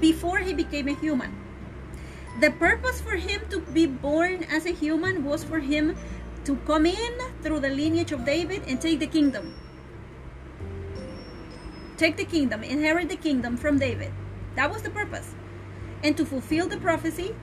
[0.00, 1.34] before he became a human.
[2.40, 5.96] The purpose for him to be born as a human was for him
[6.44, 9.54] to come in through the lineage of David and take the kingdom.
[11.96, 14.12] Take the kingdom, inherit the kingdom from David.
[14.56, 15.34] That was the purpose.
[16.04, 17.34] And to fulfill the prophecy,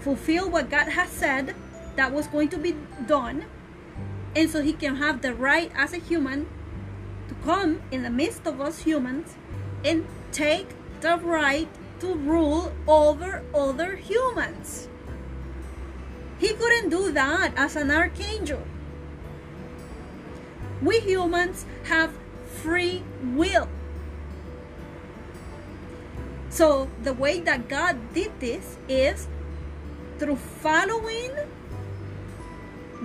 [0.00, 1.54] fulfill what God has said
[1.96, 2.74] that was going to be
[3.06, 3.46] done,
[4.34, 6.46] and so he can have the right as a human
[7.28, 9.36] to come in the midst of us humans
[9.84, 10.66] and take
[11.00, 11.68] the right
[12.00, 14.88] to rule over other humans.
[16.38, 18.62] He couldn't do that as an archangel.
[20.82, 22.12] We humans have
[22.44, 23.68] free will.
[26.54, 29.26] So the way that God did this is
[30.20, 31.32] through following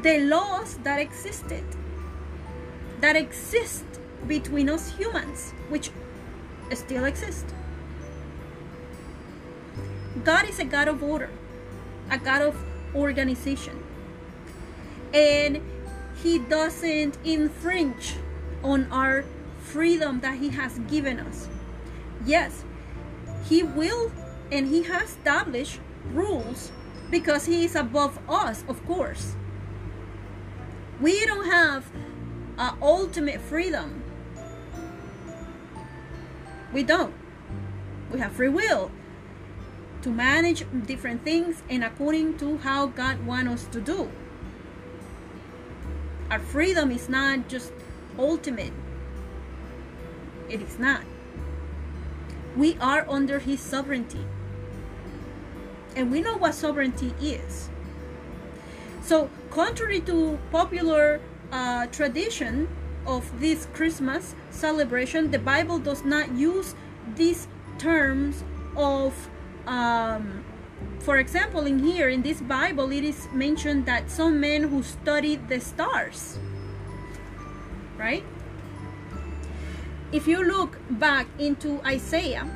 [0.04, 1.64] the laws that existed,
[3.02, 3.86] that exist
[4.28, 5.90] between us humans, which
[6.76, 7.48] still exist.
[10.24, 11.32] God is a God of order,
[12.12, 12.56] a God of
[12.94, 13.84] organization.
[15.12, 15.60] And
[16.22, 18.14] He doesn't infringe
[18.64, 19.26] on our
[19.58, 21.48] freedom that He has given us.
[22.24, 22.64] Yes,
[23.50, 24.12] He will
[24.52, 25.80] and He has established
[26.14, 26.72] rules
[27.10, 29.36] because He is above us, of course.
[31.02, 31.90] We don't have
[32.58, 34.04] uh, ultimate freedom.
[36.72, 37.14] We don't.
[38.12, 38.92] We have free will
[40.04, 44.12] to manage different things and according to how God wants us to do.
[46.30, 47.74] Our freedom is not just
[48.18, 48.74] ultimate.
[50.48, 51.02] It is not.
[52.56, 54.26] We are under His sovereignty.
[55.96, 57.70] And we know what sovereignty is.
[59.02, 61.20] So, contrary to popular
[61.52, 62.68] uh, tradition
[63.06, 66.76] of this Christmas celebration, the Bible does not use
[67.16, 67.48] these
[67.78, 68.44] terms
[68.76, 69.30] of
[69.66, 70.44] um,
[71.00, 75.48] for example, in here in this Bible, it is mentioned that some men who studied
[75.48, 76.38] the stars,
[77.98, 78.24] right?
[80.12, 82.50] If you look back into Isaiah,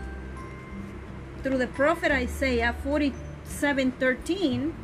[1.44, 4.76] through the prophet Isaiah 47 13,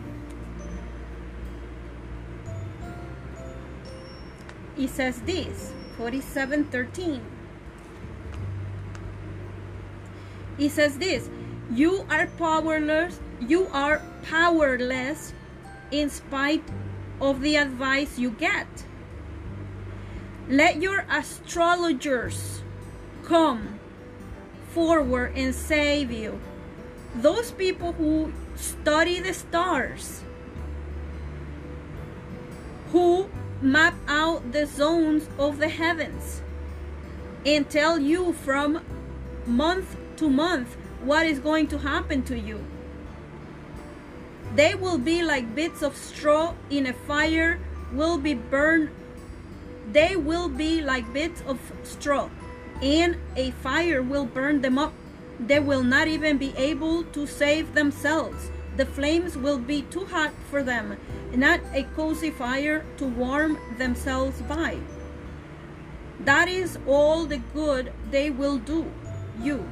[4.76, 7.22] he says this 47 13.
[10.57, 11.30] He says this
[11.72, 13.20] you are powerless.
[13.39, 15.34] You are powerless
[15.91, 16.63] in spite
[17.22, 18.67] of the advice you get.
[20.47, 22.59] Let your astrologers
[23.30, 23.80] come
[24.71, 26.41] forward and save you.
[27.15, 30.23] Those people who study the stars,
[32.91, 33.30] who
[33.61, 36.41] map out the zones of the heavens,
[37.45, 38.82] and tell you from
[39.45, 42.65] month to month what is going to happen to you.
[44.55, 47.59] They will be like bits of straw in a fire,
[47.93, 48.89] will be burned.
[49.91, 52.30] They will be like bits of straw,
[52.82, 54.93] and a fire will burn them up.
[55.39, 58.51] They will not even be able to save themselves.
[58.77, 60.97] The flames will be too hot for them,
[61.34, 64.77] not a cozy fire to warm themselves by.
[66.19, 68.91] That is all the good they will do
[69.41, 69.69] you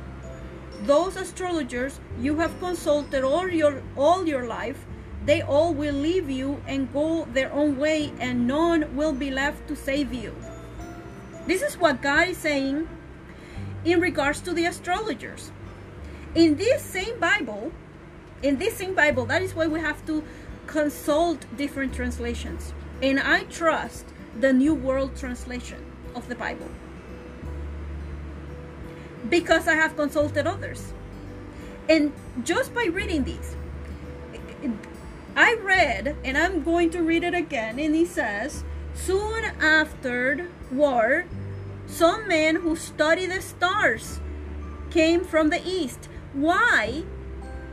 [0.86, 4.86] those astrologers you have consulted all your all your life
[5.26, 9.68] they all will leave you and go their own way and none will be left
[9.68, 10.36] to save you
[11.48, 12.88] this is what god is saying
[13.88, 15.52] in regards to the astrologers.
[16.36, 17.72] In this same Bible,
[18.44, 20.24] in this same Bible, that is why we have to
[20.68, 22.74] consult different translations.
[23.02, 24.06] And I trust
[24.38, 26.70] the New World Translation of the Bible
[29.30, 30.92] because I have consulted others.
[31.88, 32.12] And
[32.44, 33.56] just by reading these,
[35.36, 38.66] I read, and I'm going to read it again, and it says,
[38.96, 41.26] Soon after war,
[41.88, 44.20] some men who study the stars
[44.92, 46.10] came from the east.
[46.34, 47.06] Why?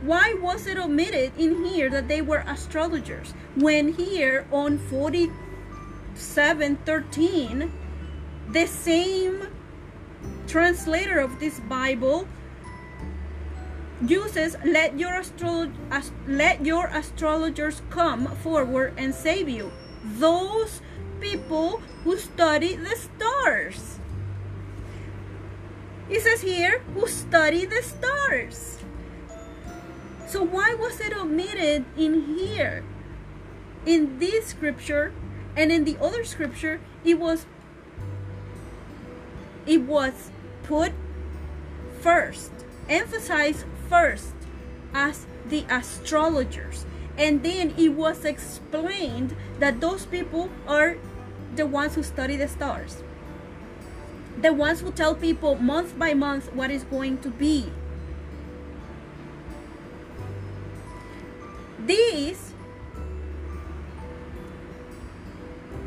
[0.01, 3.33] Why was it omitted in here that they were astrologers?
[3.55, 7.71] When here on 4713,
[8.51, 9.47] the same
[10.47, 12.27] translator of this Bible
[14.05, 19.71] uses let your astro- ast- let your astrologers come forward and save you.
[20.03, 20.81] Those
[21.19, 23.99] people who study the stars.
[26.09, 28.79] It says here, who study the stars.
[30.27, 32.83] So why was it omitted in here?
[33.85, 35.13] In this scripture
[35.55, 37.45] and in the other scripture, it was
[39.65, 40.29] it was
[40.63, 40.93] put
[42.01, 42.51] first,
[42.87, 44.33] emphasized first
[44.93, 46.85] as the astrologers.
[47.17, 50.97] And then it was explained that those people are
[51.55, 53.01] the ones who study the stars.
[54.41, 57.71] The ones who tell people month by month what is going to be.
[61.85, 62.53] These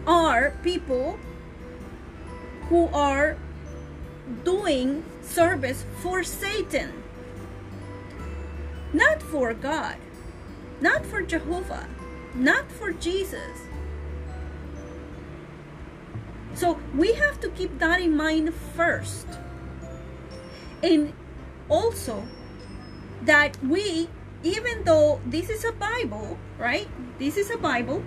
[0.06, 1.18] are people
[2.68, 3.36] who are
[4.44, 7.02] doing service for Satan,
[8.92, 9.96] not for God,
[10.80, 11.88] not for Jehovah,
[12.34, 13.67] not for Jesus.
[16.58, 19.28] So we have to keep that in mind first.
[20.82, 21.12] And
[21.68, 22.24] also
[23.22, 24.08] that we,
[24.42, 26.88] even though this is a Bible, right?
[27.20, 28.02] This is a Bible,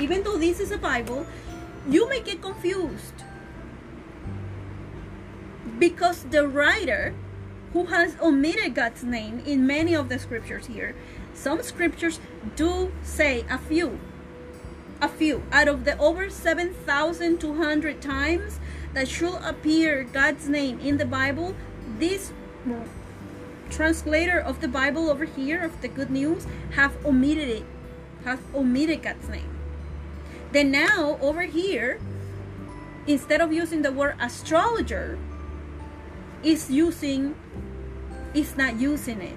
[0.00, 1.26] even though this is a Bible,
[1.86, 3.24] you may get confused
[5.78, 7.14] because the writer
[7.74, 10.94] who has omitted God's name in many of the scriptures here,
[11.34, 12.18] some scriptures
[12.56, 14.00] do say a few,
[15.00, 18.58] a few out of the over 7,200 times
[18.94, 21.54] that should appear God's name in the Bible.
[21.98, 22.32] This
[23.70, 27.64] translator of the Bible over here of the Good News have omitted it,
[28.24, 29.58] have omitted God's name.
[30.52, 32.00] Then now over here,
[33.06, 35.18] instead of using the word astrologer,
[36.42, 37.34] is using
[38.34, 39.36] is not using it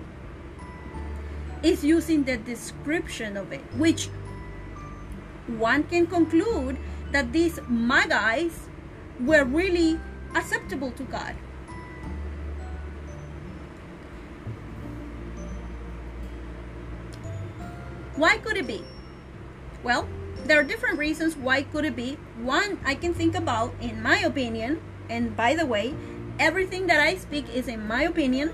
[1.63, 4.09] is using the description of it which
[5.47, 6.77] one can conclude
[7.11, 8.67] that these magi's
[9.19, 9.99] were really
[10.35, 11.35] acceptable to god
[18.15, 18.83] why could it be
[19.83, 20.07] well
[20.45, 24.19] there are different reasons why could it be one i can think about in my
[24.19, 25.93] opinion and by the way
[26.41, 28.51] everything that I speak is in my opinion.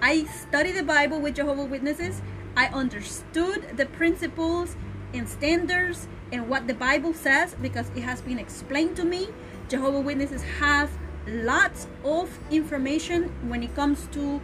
[0.00, 2.22] I study the Bible with Jehovah Witnesses.
[2.56, 4.76] I understood the principles
[5.18, 9.28] and standards and what the Bible says because it has been explained to me.
[9.68, 10.90] Jehovah Witnesses have
[11.26, 14.40] lots of information when it comes to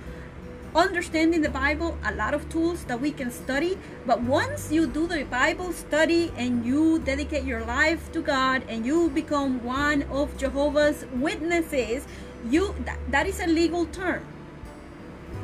[0.74, 3.78] understanding the Bible, a lot of tools that we can study.
[4.06, 8.86] But once you do the Bible study and you dedicate your life to God and
[8.86, 12.06] you become one of Jehovah's Witnesses,
[12.48, 14.24] you that, that is a legal term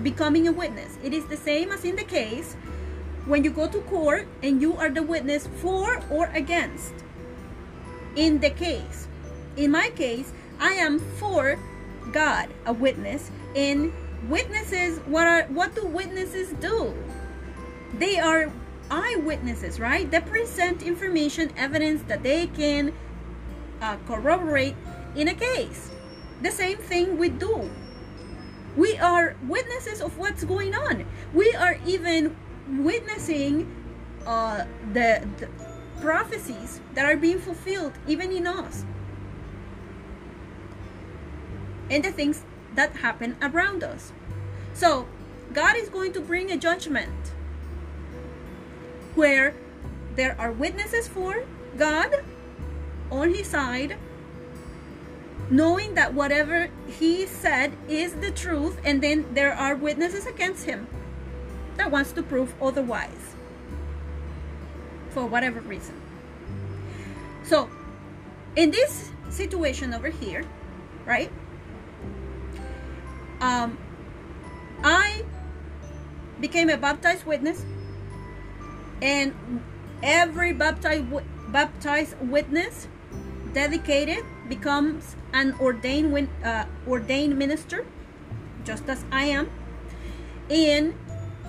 [0.03, 2.57] becoming a witness it is the same as in the case
[3.29, 6.95] when you go to court and you are the witness for or against.
[8.16, 9.07] In the case
[9.59, 11.59] in my case i am for
[12.12, 13.31] god a witness.
[13.55, 13.93] And
[14.29, 16.95] witnesses what are what do witnesses do?
[17.99, 18.51] They are
[18.91, 20.11] eyewitnesses right?
[20.11, 22.93] They present information evidence that they can
[23.83, 24.74] uh, corroborate
[25.14, 25.91] in a case.
[26.43, 27.70] The same thing we do.
[28.76, 31.05] We are witnesses of what's going on.
[31.35, 32.37] We are even
[32.77, 33.75] witnessing
[34.27, 35.49] uh, the, the
[36.01, 38.85] prophecies that are being fulfilled even in us
[41.91, 42.45] and the things
[42.75, 44.12] that happen around us.
[44.75, 45.07] So,
[45.53, 47.33] God is going to bring a judgment
[49.14, 49.55] where
[50.14, 51.45] there are witnesses for
[51.77, 52.23] God
[53.11, 53.97] on his side
[55.51, 60.87] knowing that whatever he said is the truth, and then there are witnesses against him
[61.79, 63.35] that wants to prove otherwise
[65.11, 65.95] for whatever reason.
[67.45, 67.70] So,
[68.55, 70.45] in this situation over here,
[71.07, 71.33] right?
[73.41, 73.79] um,
[74.83, 75.24] I
[76.41, 77.64] became a baptized witness,
[79.03, 79.35] and
[80.03, 81.07] every baptized
[81.49, 82.89] baptized witness
[83.53, 87.85] dedicated becomes an ordained uh, ordained minister,
[88.64, 89.51] just as I am,
[90.51, 90.95] and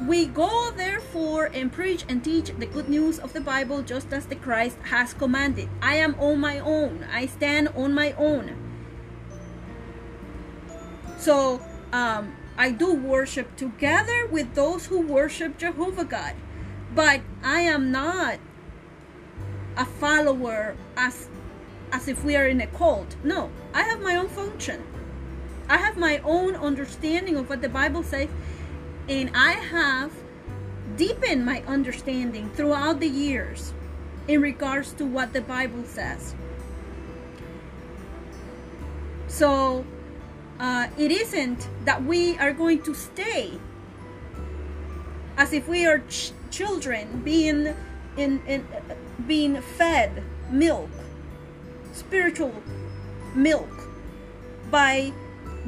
[0.05, 4.25] we go therefore and preach and teach the good news of the Bible just as
[4.27, 5.69] the Christ has commanded.
[5.81, 7.05] I am on my own.
[7.11, 8.55] I stand on my own.
[11.17, 16.33] So um, I do worship together with those who worship Jehovah God.
[16.95, 18.39] But I am not
[19.77, 21.29] a follower as
[21.91, 23.15] as if we are in a cult.
[23.23, 24.83] No, I have my own function.
[25.67, 28.29] I have my own understanding of what the Bible says
[29.09, 30.11] and I have
[30.95, 33.73] deepened my understanding throughout the years
[34.27, 36.35] in regards to what the Bible says.
[39.27, 39.83] So
[40.59, 43.59] uh, it isn't that we are going to stay
[45.37, 47.73] as if we are ch- children being
[48.17, 48.93] in, in uh,
[49.25, 50.89] being fed milk,
[51.93, 52.53] spiritual
[53.33, 53.69] milk
[54.69, 55.11] by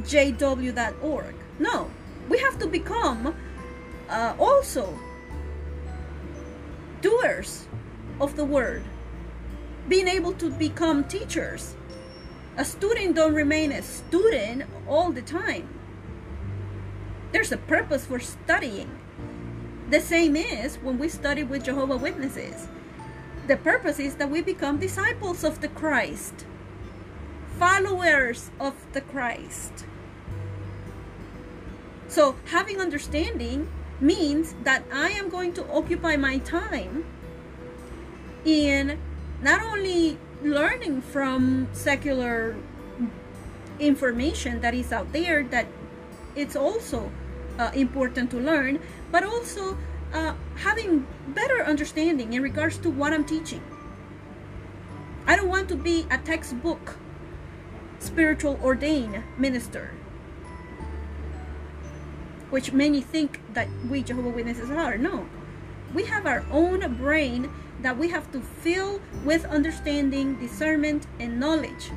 [0.01, 1.35] jw.org.
[1.57, 1.89] No,
[2.31, 3.35] we have to become
[4.09, 4.97] uh, also
[7.01, 7.67] doers
[8.21, 8.83] of the word.
[9.89, 11.75] Being able to become teachers.
[12.55, 15.67] A student don't remain a student all the time.
[17.33, 18.89] There's a purpose for studying.
[19.89, 22.69] The same is when we study with jehovah witnesses.
[23.47, 26.45] The purpose is that we become disciples of the christ.
[27.59, 29.85] Followers of the christ
[32.11, 37.05] so having understanding means that I am going to occupy my time
[38.43, 38.99] in
[39.41, 42.57] not only learning from secular
[43.79, 45.67] information that is out there that
[46.35, 47.09] it's also
[47.57, 49.77] uh, important to learn, but also
[50.11, 53.63] uh, having better understanding in regards to what I'm teaching.
[55.25, 56.97] I don't want to be a textbook
[57.99, 59.91] spiritual ordained minister
[62.51, 64.97] which many think that we Jehovah Witnesses are.
[64.97, 65.25] No,
[65.93, 67.49] we have our own brain
[67.81, 71.91] that we have to fill with understanding, discernment, and knowledge.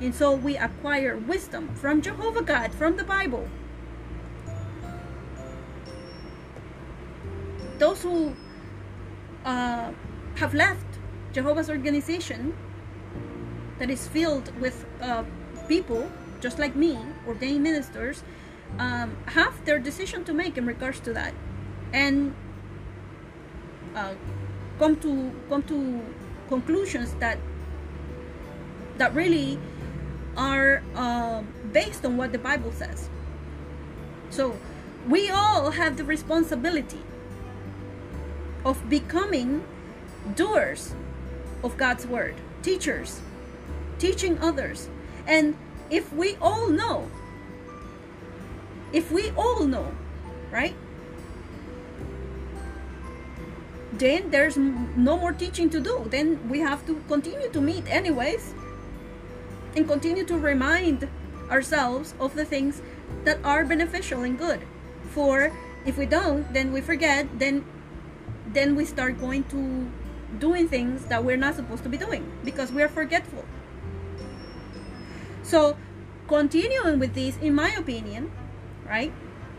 [0.00, 3.48] And so we acquire wisdom from Jehovah God, from the Bible.
[7.78, 8.34] Those who
[9.44, 9.92] uh,
[10.36, 10.86] have left
[11.32, 12.56] Jehovah's organization
[13.78, 15.24] that is filled with uh,
[15.66, 16.08] people
[16.40, 18.22] just like me, ordained ministers,
[18.78, 21.34] um, have their decision to make in regards to that,
[21.92, 22.34] and
[23.94, 24.14] uh,
[24.78, 26.02] come to come to
[26.48, 27.38] conclusions that
[28.98, 29.58] that really
[30.36, 31.42] are uh,
[31.72, 33.08] based on what the Bible says.
[34.30, 34.56] So
[35.08, 37.02] we all have the responsibility
[38.64, 39.64] of becoming
[40.34, 40.94] doers
[41.62, 43.20] of God's word, teachers,
[43.98, 44.88] teaching others.
[45.26, 45.56] And
[45.90, 47.10] if we all know
[48.92, 49.92] if we all know,
[50.50, 50.74] right?
[53.92, 56.06] Then there's no more teaching to do.
[56.08, 58.54] Then we have to continue to meet anyways
[59.74, 61.08] and continue to remind
[61.50, 62.82] ourselves of the things
[63.24, 64.60] that are beneficial and good.
[65.10, 65.52] For
[65.84, 67.64] if we don't, then we forget, then
[68.52, 69.90] then we start going to
[70.38, 73.44] doing things that we're not supposed to be doing because we're forgetful.
[75.42, 75.76] So,
[76.28, 78.30] continuing with this, in my opinion,
[78.88, 79.12] right?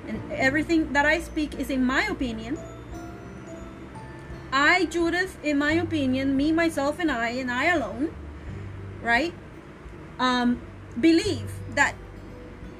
[0.07, 2.57] And everything that I speak is in my opinion.
[4.51, 8.13] I, Judith, in my opinion, me, myself, and I, and I alone,
[9.03, 9.33] right?
[10.17, 10.61] Um,
[10.99, 11.93] believe that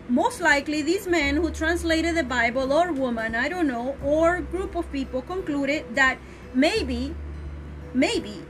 [0.07, 4.75] most likely these men who translated the Bible or woman, I don't know, or group
[4.75, 6.17] of people concluded that
[6.55, 7.15] maybe,
[7.93, 8.43] maybe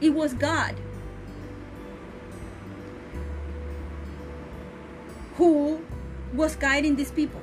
[0.00, 0.74] it was God
[5.36, 5.80] who
[6.32, 7.40] was guiding these people.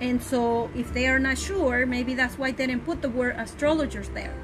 [0.00, 3.36] And so, if they are not sure, maybe that's why they didn't put the word
[3.38, 4.34] astrologers there.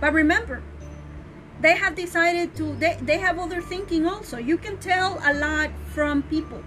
[0.00, 0.62] But remember,
[1.60, 4.38] they have decided to, they, they have other thinking also.
[4.38, 6.62] You can tell a lot from people.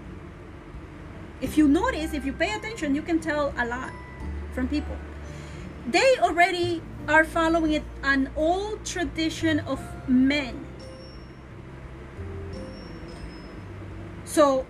[1.40, 3.92] If you notice, if you pay attention, you can tell a lot
[4.54, 4.96] from people.
[5.86, 10.66] They already are following it, an old tradition of men.
[14.24, 14.66] So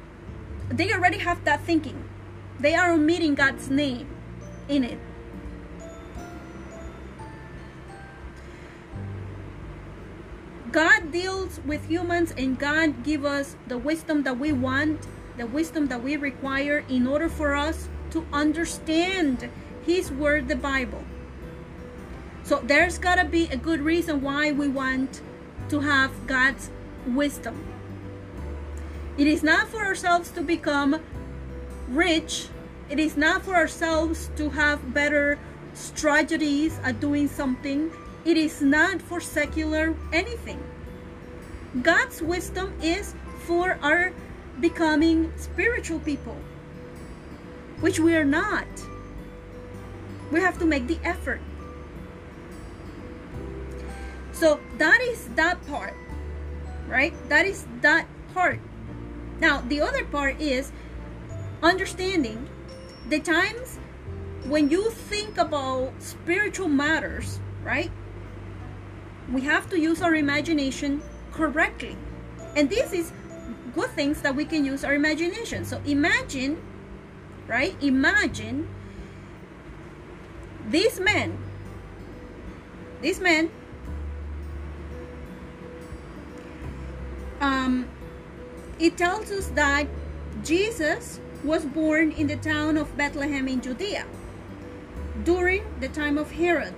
[0.68, 2.04] they already have that thinking.
[2.58, 4.06] They are omitting God's name
[4.68, 4.98] in it.
[10.72, 15.06] God deals with humans and God give us the wisdom that we want,
[15.36, 19.48] the wisdom that we require in order for us to understand
[19.86, 21.04] his word, the Bible.
[22.44, 25.22] So there's got to be a good reason why we want
[25.70, 26.70] to have God's
[27.06, 27.64] wisdom.
[29.16, 31.00] It is not for ourselves to become
[31.88, 32.48] rich.
[32.90, 35.38] It is not for ourselves to have better
[35.72, 37.90] strategies at doing something.
[38.26, 40.62] It is not for secular anything.
[41.80, 43.14] God's wisdom is
[43.46, 44.12] for our
[44.60, 46.36] becoming spiritual people,
[47.80, 48.66] which we are not.
[50.30, 51.40] We have to make the effort.
[54.34, 55.94] So that is that part,
[56.88, 57.14] right?
[57.28, 58.58] That is that part.
[59.40, 60.72] Now, the other part is
[61.62, 62.48] understanding
[63.08, 63.78] the times
[64.46, 67.90] when you think about spiritual matters, right?
[69.32, 71.00] We have to use our imagination
[71.32, 71.96] correctly.
[72.56, 73.12] And this is
[73.74, 75.64] good things that we can use our imagination.
[75.64, 76.60] So imagine,
[77.46, 77.74] right?
[77.82, 78.68] Imagine
[80.66, 81.38] this man,
[83.00, 83.50] this men,
[87.44, 87.86] um,
[88.78, 89.86] it tells us that
[90.42, 94.06] Jesus was born in the town of Bethlehem in Judea
[95.24, 96.74] during the time of Herod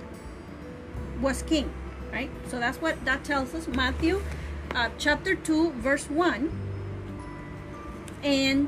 [1.21, 1.71] was king,
[2.11, 2.29] right?
[2.49, 3.67] So that's what that tells us.
[3.67, 4.21] Matthew
[4.75, 6.51] uh, chapter 2, verse 1.
[8.23, 8.67] And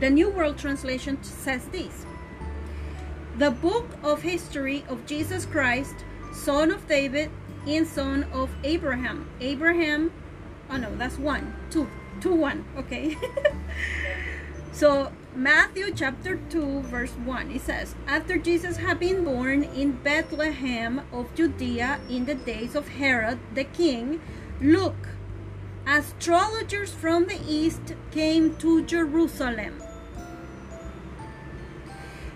[0.00, 2.04] the New World Translation says this
[3.38, 5.94] The book of history of Jesus Christ,
[6.34, 7.30] son of David
[7.66, 9.28] and son of Abraham.
[9.40, 10.12] Abraham,
[10.70, 11.88] oh no, that's one, two,
[12.20, 13.16] two, one, okay.
[14.72, 21.02] so Matthew chapter 2 verse 1 it says after Jesus had been born in Bethlehem
[21.12, 24.22] of Judea in the days of Herod the king
[24.62, 25.10] look
[25.86, 29.82] astrologers from the east came to Jerusalem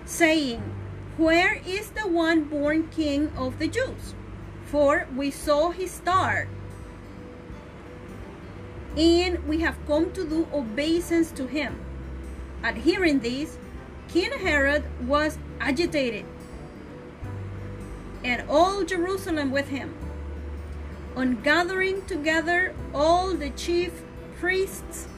[0.05, 0.61] saying
[1.17, 4.15] where is the one born king of the Jews
[4.71, 6.49] for we saw his star
[8.97, 11.79] and we have come to do obeisance to him
[12.63, 13.57] at hearing this,
[14.09, 16.27] King Herod was agitated,
[18.23, 19.95] and all Jerusalem with him.
[21.17, 24.03] On gathering together all the chief
[24.39, 25.09] priests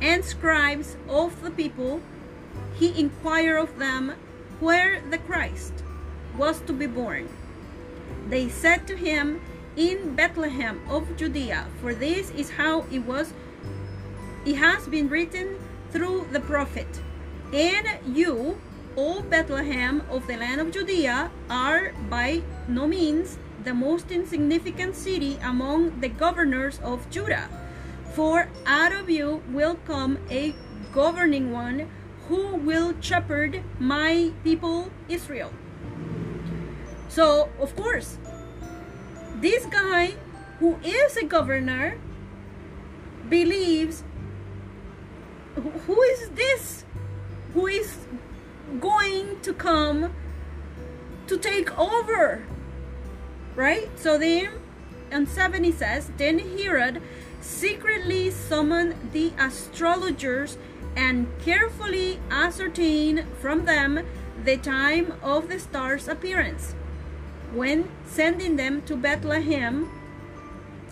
[0.00, 2.00] and scribes of the people,
[2.74, 4.14] he inquired of them
[4.60, 5.72] where the Christ
[6.36, 7.28] was to be born.
[8.28, 9.40] They said to him,
[9.76, 13.32] In Bethlehem of Judea, for this is how it was
[14.44, 15.56] it has been written
[15.92, 17.00] through the prophet.
[17.52, 18.60] And you,
[18.96, 25.38] O Bethlehem of the land of Judea, are by no means the most insignificant city
[25.42, 27.48] among the governors of Judah.
[28.14, 30.54] For out of you will come a
[30.92, 31.88] governing one
[32.28, 35.52] who will shepherd my people Israel.
[37.12, 38.16] So, of course,
[39.36, 40.14] this guy
[40.60, 41.98] who is a governor
[43.28, 44.02] believes
[45.54, 46.86] who is this
[47.52, 47.98] who is
[48.80, 50.14] going to come
[51.26, 52.46] to take over?
[53.56, 53.90] Right?
[53.98, 54.48] So then
[55.10, 57.02] and 70 says then herod
[57.42, 60.56] secretly summoned the astrologers
[60.96, 64.00] and carefully ascertained from them
[64.44, 66.74] the time of the star's appearance
[67.52, 69.88] when sending them to bethlehem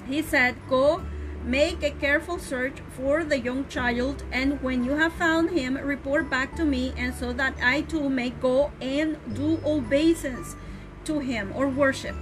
[0.06, 1.02] he said go
[1.44, 6.28] Make a careful search for the young child, and when you have found him, report
[6.28, 10.54] back to me, and so that I too may go and do obeisance
[11.04, 12.14] to him or worship.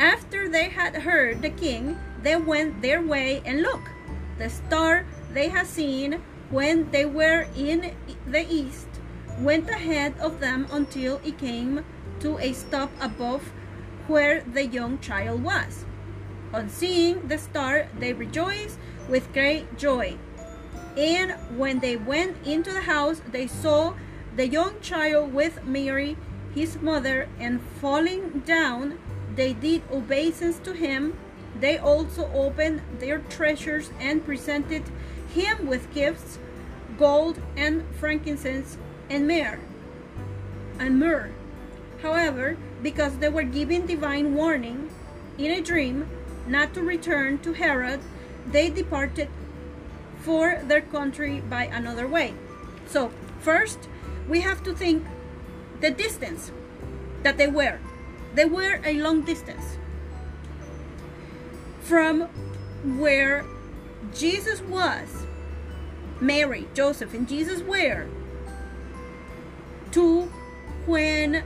[0.00, 3.88] After they had heard the king, they went their way, and look,
[4.36, 6.20] the star they had seen
[6.50, 7.94] when they were in
[8.26, 8.88] the east
[9.38, 11.84] went ahead of them until it came
[12.20, 13.52] to a stop above
[14.06, 15.84] where the young child was.
[16.52, 18.78] On seeing the star, they rejoiced
[19.08, 20.16] with great joy.
[20.96, 23.94] And when they went into the house, they saw
[24.34, 26.16] the young child with Mary,
[26.54, 28.98] his mother, and falling down,
[29.34, 31.18] they did obeisance to him.
[31.58, 34.82] They also opened their treasures and presented
[35.28, 36.38] him with gifts,
[36.98, 38.78] gold and frankincense
[39.10, 39.58] and myrrh.
[40.78, 41.30] And myrrh.
[42.02, 44.90] However, because they were given divine warning
[45.38, 46.08] in a dream,
[46.46, 48.00] not to return to Herod,
[48.46, 49.28] they departed
[50.20, 52.34] for their country by another way.
[52.86, 53.10] So,
[53.40, 53.88] first,
[54.28, 55.04] we have to think
[55.80, 56.52] the distance
[57.22, 57.78] that they were.
[58.34, 59.78] They were a long distance
[61.80, 62.22] from
[62.98, 63.44] where
[64.14, 65.26] Jesus was,
[66.20, 68.06] Mary, Joseph, and Jesus were,
[69.92, 70.22] to
[70.86, 71.42] when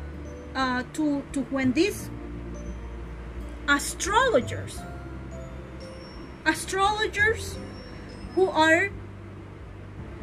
[0.54, 2.10] uh, to to when these
[3.68, 4.80] astrologers,
[6.44, 7.56] astrologers
[8.34, 8.90] who are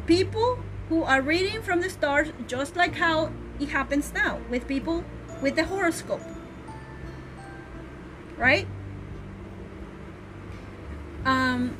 [0.06, 3.30] people who are reading from the stars, just like how
[3.60, 5.04] it happens now with people
[5.42, 6.22] with the horoscope,
[8.36, 8.66] right?
[11.24, 11.76] Um,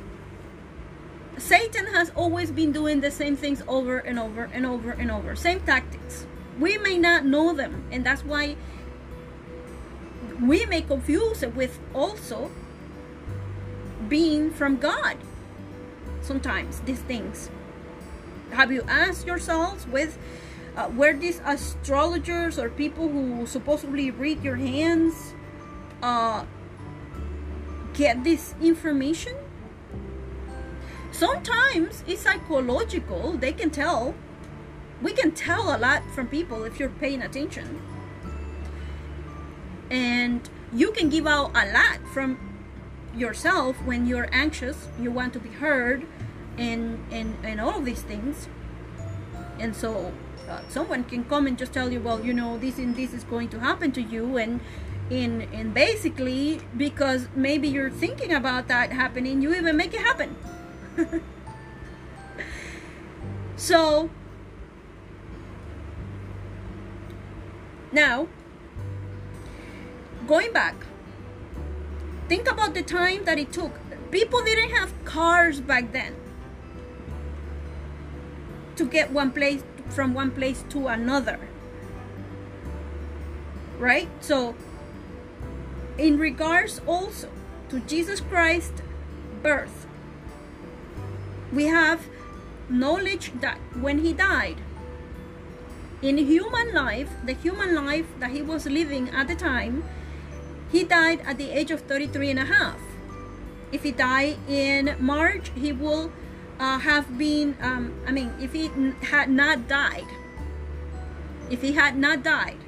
[1.39, 5.37] Satan has always been doing the same things over and over and over and over,
[5.37, 6.27] same tactics.
[6.59, 8.57] We may not know them, and that's why
[10.43, 12.51] we may confuse it with also
[14.09, 15.17] being from God.
[16.23, 17.51] Sometimes these things.
[18.51, 20.19] Have you asked yourselves with
[20.77, 25.35] uh, where these astrologers or people who supposedly read your hands
[26.03, 26.45] uh,
[27.95, 29.35] get this information?
[31.11, 33.33] Sometimes it's psychological.
[33.33, 34.15] They can tell.
[35.03, 37.81] We can tell a lot from people if you're paying attention.
[39.91, 42.39] And you can give out a lot from
[43.15, 46.07] yourself when you're anxious, you want to be heard,
[46.57, 48.49] and and, and all of these things.
[49.59, 50.13] And so
[50.49, 53.25] uh, someone can come and just tell you, well, you know, this and this is
[53.25, 54.61] going to happen to you, and
[55.11, 60.37] in and basically because maybe you're thinking about that happening you even make it happen
[63.57, 64.11] so
[67.93, 68.29] now
[70.27, 70.75] going back
[72.29, 73.73] think about the time that it took.
[74.11, 76.15] People didn't have cars back then
[78.77, 81.39] to get one place from one place to another
[83.79, 84.09] right?
[84.21, 84.55] So
[85.97, 87.31] in regards also
[87.71, 88.83] to Jesus Christ's
[89.43, 89.87] birth,
[91.53, 92.07] we have
[92.69, 94.57] knowledge that when he died,
[96.01, 99.85] in human life, the human life that he was living at the time,
[100.71, 102.79] he died at the age of 33 and a half.
[103.73, 106.13] If he died in March, he will
[106.61, 108.71] uh, have been, um, I mean, if he
[109.03, 110.07] had not died,
[111.51, 112.59] if he had not died,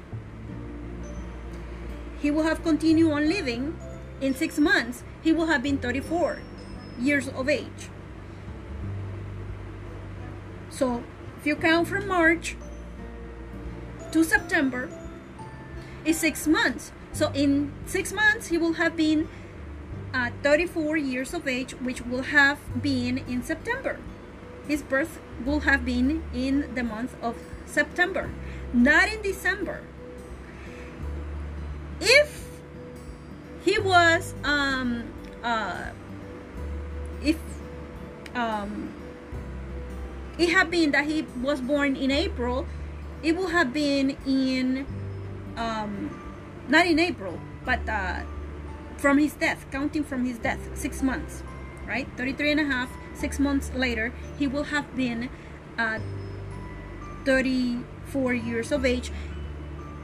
[2.19, 3.77] he will have continued on living.
[4.19, 6.39] In six months, he will have been 34
[6.99, 7.89] years of age.
[10.69, 11.03] So,
[11.39, 12.55] if you count from March
[14.11, 14.89] to September,
[16.05, 16.91] is six months.
[17.13, 19.27] So, in six months, he will have been
[20.13, 23.99] uh, 34 years of age, which will have been in September.
[24.67, 27.35] His birth will have been in the month of
[27.65, 28.29] September,
[28.73, 29.81] not in December
[32.01, 32.49] if
[33.63, 35.03] he was um
[35.43, 35.91] uh
[37.23, 37.37] if
[38.33, 38.91] um
[40.39, 42.65] it had been that he was born in April,
[43.23, 44.85] it would have been in
[45.57, 46.09] um
[46.67, 48.21] not in April, but uh
[48.97, 51.43] from his death, counting from his death, six months,
[51.87, 52.07] right?
[52.17, 55.29] 33 and a half, six months later, he will have been
[55.77, 55.99] uh
[57.25, 59.11] 34 years of age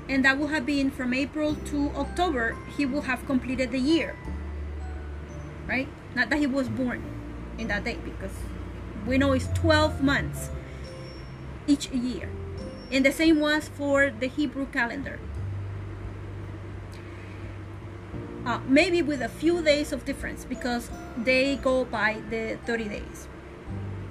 [0.09, 4.15] and that will have been from April to October, he will have completed the year.
[5.67, 5.87] Right?
[6.15, 7.03] Not that he was born
[7.57, 8.31] in that day, because
[9.05, 10.49] we know it's 12 months
[11.67, 12.29] each year.
[12.91, 15.19] And the same was for the Hebrew calendar.
[18.45, 23.27] Uh, maybe with a few days of difference because they go by the 30 days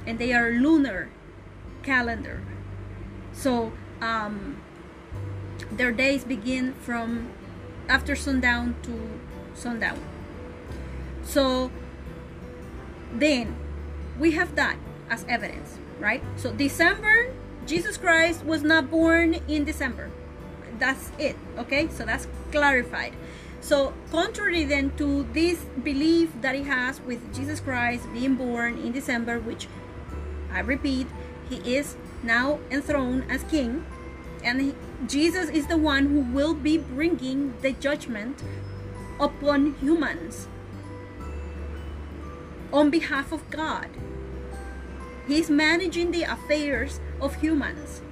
[0.07, 1.09] and they are lunar
[1.82, 2.43] calendar.
[3.32, 3.73] So,
[4.03, 4.61] um,
[5.70, 7.31] their days begin from
[7.89, 9.20] after sundown to
[9.55, 9.98] sundown.
[11.23, 11.70] So
[13.12, 13.57] then
[14.19, 14.77] we have that
[15.11, 16.23] as evidence, right?
[16.36, 17.32] So December,
[17.66, 20.10] Jesus Christ was not born in December.
[20.78, 21.88] That's it, okay?
[21.88, 23.12] So that's clarified.
[23.60, 28.93] So contrary then to this belief that he has with Jesus Christ being born in
[28.93, 29.66] December, which
[30.52, 31.09] I repeat,
[31.51, 33.84] he is now enthroned as king
[34.44, 34.74] and he,
[35.06, 38.43] Jesus is the one who will be bringing the judgment
[39.18, 40.47] upon humans
[42.72, 43.88] on behalf of God.
[45.27, 48.03] He's managing the affairs of humans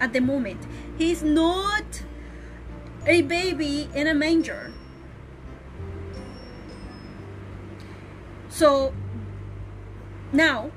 [0.00, 0.66] at the moment.
[0.98, 2.02] He's not
[3.06, 4.72] a baby in a manger.
[8.48, 8.94] So
[10.32, 10.70] now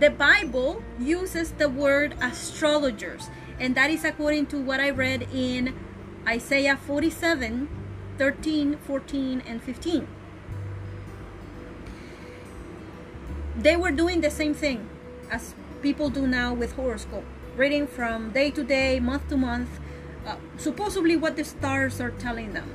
[0.00, 5.74] the Bible uses the word astrologers, and that is according to what I read in
[6.26, 7.68] Isaiah 47
[8.16, 10.06] 13, 14, and 15.
[13.64, 14.86] They were doing the same thing
[15.30, 17.24] as people do now with horoscope,
[17.56, 19.70] reading from day to day, month to month,
[20.26, 22.68] uh, supposedly what the stars are telling them,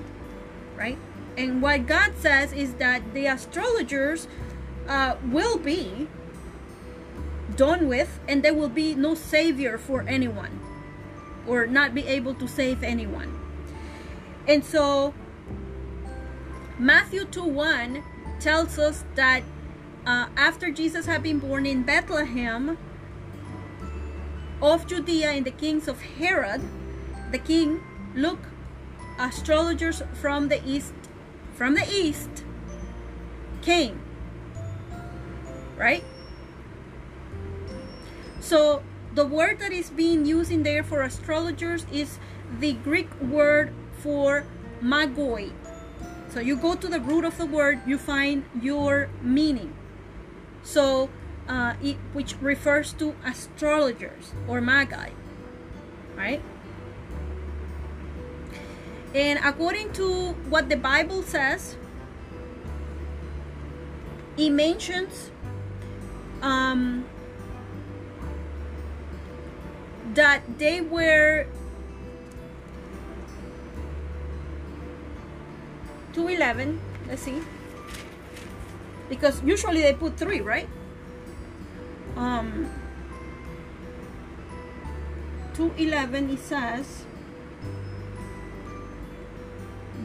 [0.75, 0.97] right?
[1.37, 4.27] And what God says is that the astrologers
[4.87, 6.07] uh, will be
[7.55, 10.59] done with, and there will be no savior for anyone,
[11.45, 13.39] or not be able to save anyone.
[14.47, 15.13] And so,
[16.79, 18.03] Matthew 2 1
[18.39, 19.43] tells us that
[20.09, 22.79] uh, after Jesus had been born in Bethlehem
[24.59, 26.61] of Judea in the kings of Herod,
[27.31, 27.83] the king,
[28.15, 28.39] look,
[29.19, 30.93] astrologers from the east,
[31.53, 32.43] from the east
[33.61, 34.01] came.
[35.77, 36.03] Right?
[38.39, 38.81] So
[39.13, 42.17] the word that is being used in there for astrologers is
[42.59, 44.43] the Greek word for
[44.81, 45.51] magoi.
[46.29, 49.75] So you go to the root of the word, you find your meaning.
[50.69, 51.09] So,
[51.47, 55.09] uh, it, which refers to astrologers or magi,
[56.15, 56.43] right?
[59.15, 61.75] And according to what the Bible says,
[64.37, 65.31] it mentions
[66.43, 67.05] um,
[70.13, 71.47] that they were
[76.13, 77.41] 211 let's see
[79.09, 80.69] because usually they put three right?
[82.15, 82.69] Um
[85.53, 87.05] 211 it says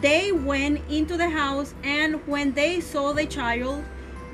[0.01, 3.85] they went into the house and when they saw the child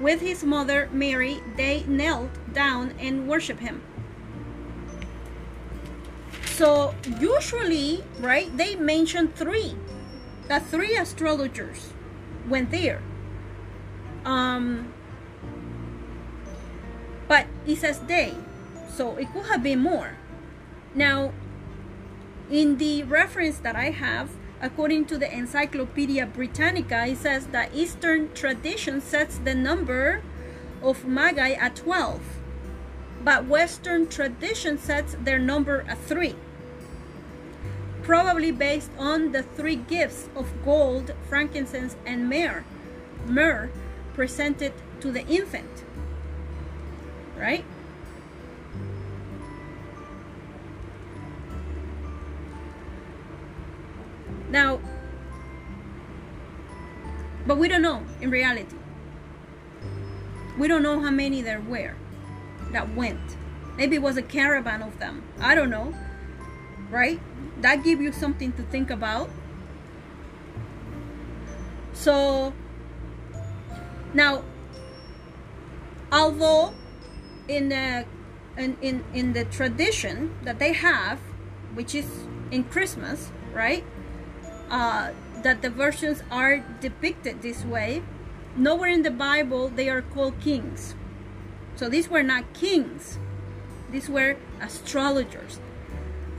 [0.00, 3.82] with his mother Mary they knelt down and worshiped him.
[6.56, 9.76] So usually right they mention three.
[10.48, 11.90] The three astrologers
[12.48, 13.02] went there.
[14.24, 14.92] Um,
[17.28, 18.34] but it says they,
[18.88, 20.16] so it could have been more.
[20.94, 21.32] Now,
[22.50, 24.30] in the reference that I have,
[24.60, 30.22] according to the Encyclopedia Britannica, it says that Eastern tradition sets the number
[30.82, 32.20] of Magi at 12,
[33.22, 36.34] but Western tradition sets their number at 3
[38.02, 42.64] probably based on the three gifts of gold, frankincense, and myrrh,
[43.26, 43.70] myrrh
[44.20, 45.82] presented to the infant.
[47.38, 47.64] Right?
[54.50, 54.78] Now,
[57.46, 58.76] but we don't know in reality.
[60.58, 61.94] We don't know how many there were
[62.72, 63.38] that went.
[63.78, 65.22] Maybe it was a caravan of them.
[65.40, 65.94] I don't know.
[66.90, 67.18] Right?
[67.62, 69.30] that give you something to think about
[71.92, 72.52] so
[74.14, 74.42] now
[76.12, 76.72] although
[77.48, 78.04] in the
[78.56, 81.18] in, in in the tradition that they have
[81.74, 82.06] which is
[82.50, 83.84] in christmas right
[84.70, 85.10] uh,
[85.42, 88.02] that the versions are depicted this way
[88.56, 90.94] nowhere in the bible they are called kings
[91.76, 93.18] so these were not kings
[93.90, 95.58] these were astrologers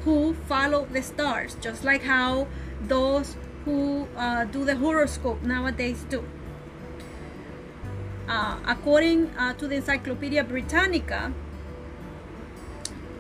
[0.04, 2.48] who follow the stars, just like how
[2.82, 3.36] those
[3.66, 6.24] who uh, do the horoscope nowadays do.
[8.32, 11.34] Uh, according uh, to the Encyclopedia Britannica,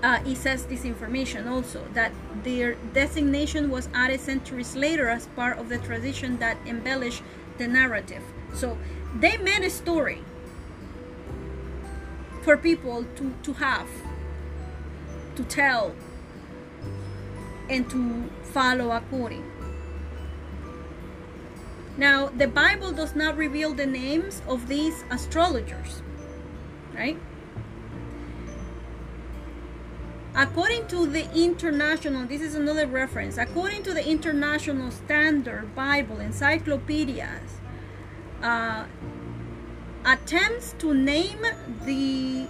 [0.02, 2.14] uh, it says this information also that
[2.44, 7.24] their designation was added centuries later as part of the tradition that embellished
[7.58, 8.24] the narrative.
[8.54, 8.78] So
[9.14, 10.24] they made a story
[12.44, 13.90] for people to, to have,
[15.36, 15.94] to tell,
[17.70, 19.51] and to follow according.
[21.97, 26.01] Now, the Bible does not reveal the names of these astrologers,
[26.95, 27.18] right?
[30.34, 37.59] According to the international, this is another reference, according to the International Standard Bible encyclopedias,
[38.41, 38.85] uh,
[40.05, 41.45] attempts to name
[41.85, 42.47] the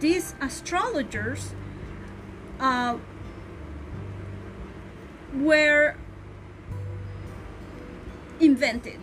[0.00, 1.52] these astrologers
[2.60, 2.96] uh,
[5.34, 5.96] were
[8.40, 8.98] invented.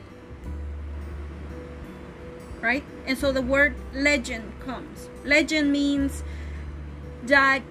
[2.62, 2.84] Right?
[3.06, 5.10] And so the word legend comes.
[5.24, 6.24] Legend means
[7.24, 7.62] that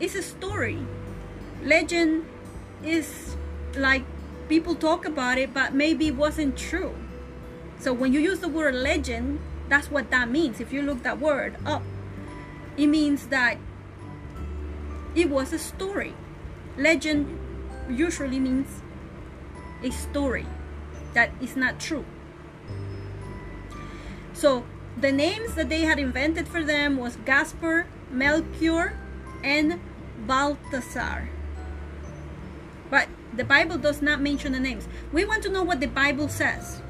[0.00, 0.78] it's a story.
[1.62, 2.26] Legend
[2.84, 3.36] is
[3.76, 4.04] like
[4.48, 6.94] people talk about it, but maybe it wasn't true.
[7.80, 10.60] So when you use the word legend, that's what that means.
[10.60, 11.82] If you look that word up,
[12.76, 13.58] it means that
[15.14, 16.14] it was a story.
[16.76, 17.38] Legend
[17.88, 18.82] usually means
[19.82, 20.46] a story
[21.18, 22.04] that is not true.
[24.32, 24.64] So
[24.96, 28.96] the names that they had invented for them was Gaspar, Melchior,
[29.42, 29.80] and
[30.28, 31.28] Balthasar.
[32.88, 34.86] But the Bible does not mention the names.
[35.12, 36.82] We want to know what the Bible says.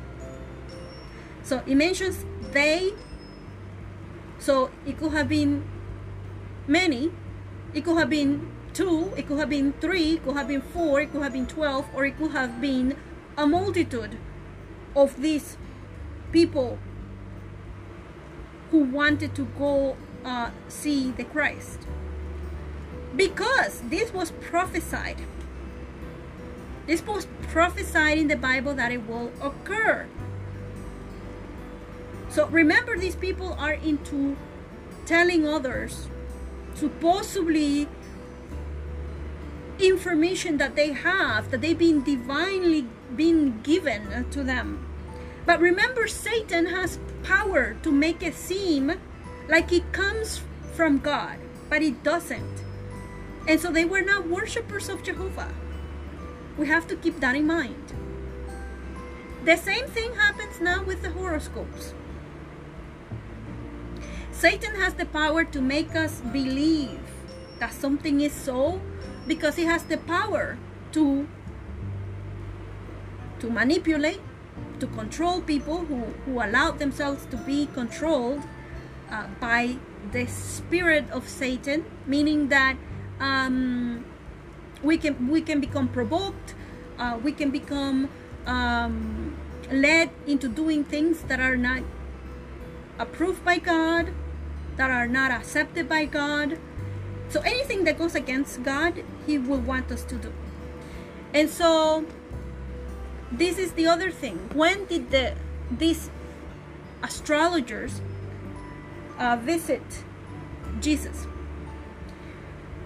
[1.43, 2.93] So it mentions they.
[4.39, 5.65] So it could have been
[6.67, 7.13] many.
[7.73, 9.11] It could have been two.
[9.17, 10.17] It could have been three.
[10.17, 11.01] It could have been four.
[11.01, 11.87] It could have been twelve.
[11.95, 12.95] Or it could have been
[13.39, 14.19] a multitude
[14.97, 15.57] of these
[16.33, 16.79] people
[18.73, 21.79] who wanted to go uh, see the Christ.
[23.15, 25.19] Because this was prophesied.
[26.87, 30.07] This was prophesied in the Bible that it will occur.
[32.29, 34.37] So remember, these people are into
[35.07, 36.09] telling others
[36.75, 37.89] supposedly
[39.79, 42.87] information that they have, that they've been divinely
[43.17, 44.87] been given to them.
[45.47, 48.93] But remember, Satan has power to make it seem
[49.49, 50.43] like it comes
[50.75, 51.39] from God,
[51.71, 52.65] but it doesn't.
[53.47, 55.53] And so they were not worshippers of Jehovah.
[56.59, 57.93] We have to keep that in mind.
[59.45, 61.95] The same thing happens now with the horoscopes.
[64.33, 67.01] Satan has the power to make us believe
[67.59, 68.81] that something is so
[69.27, 70.59] because he has the power
[70.93, 71.27] to
[73.41, 74.21] to manipulate
[74.81, 78.43] to control people who, who allow themselves to be controlled
[79.11, 79.77] uh, by
[80.13, 82.77] the spirit of Satan, meaning that
[83.21, 84.05] um,
[84.83, 86.55] we can we can become provoked,
[86.99, 88.09] uh, we can become
[88.47, 89.37] um,
[89.71, 91.83] led into doing things that are not
[92.99, 94.13] approved by God,
[94.77, 96.59] that are not accepted by God.
[97.29, 100.33] So anything that goes against God, He will want us to do.
[101.35, 102.07] And so
[103.33, 104.51] this is the other thing.
[104.55, 105.35] When did the
[105.71, 106.11] these
[107.03, 108.01] astrologers
[109.19, 109.83] uh, visit
[110.81, 111.27] Jesus?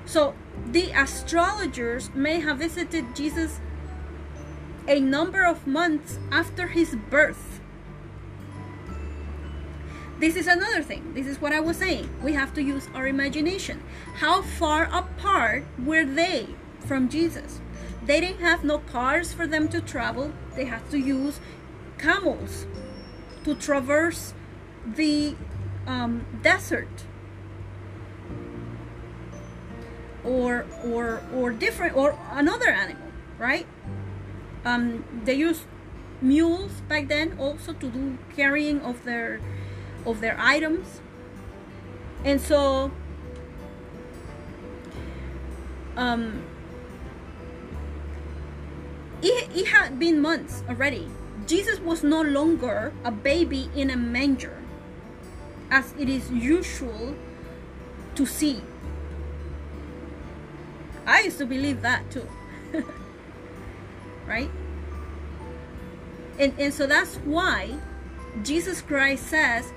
[0.05, 0.35] So
[0.66, 3.60] the astrologers may have visited Jesus
[4.89, 7.60] a number of months after his birth.
[10.19, 11.14] This is another thing.
[11.14, 12.09] This is what I was saying.
[12.23, 13.82] We have to use our imagination.
[14.16, 16.47] How far apart were they
[16.86, 17.60] from Jesus?
[18.05, 20.33] They didn't have no cars for them to travel.
[20.57, 21.41] They had to use
[21.99, 22.66] camels
[23.45, 24.35] to traverse
[24.87, 25.37] the
[25.87, 27.05] um, desert.
[30.24, 33.12] Or or or different or another animal
[33.43, 33.66] right?
[34.65, 35.65] Um, they used
[36.20, 39.41] mules back then also to do carrying of their
[40.07, 41.01] of their items.
[42.24, 42.93] And so
[45.97, 46.45] um,
[49.23, 51.09] it, it had been months already.
[51.47, 54.59] Jesus was no longer a baby in a manger,
[55.70, 57.15] as it is usual
[58.15, 58.61] to see.
[61.07, 62.28] I used to believe that too.
[64.27, 64.51] right?
[66.39, 67.78] And, and so that's why
[68.43, 69.73] Jesus Christ says,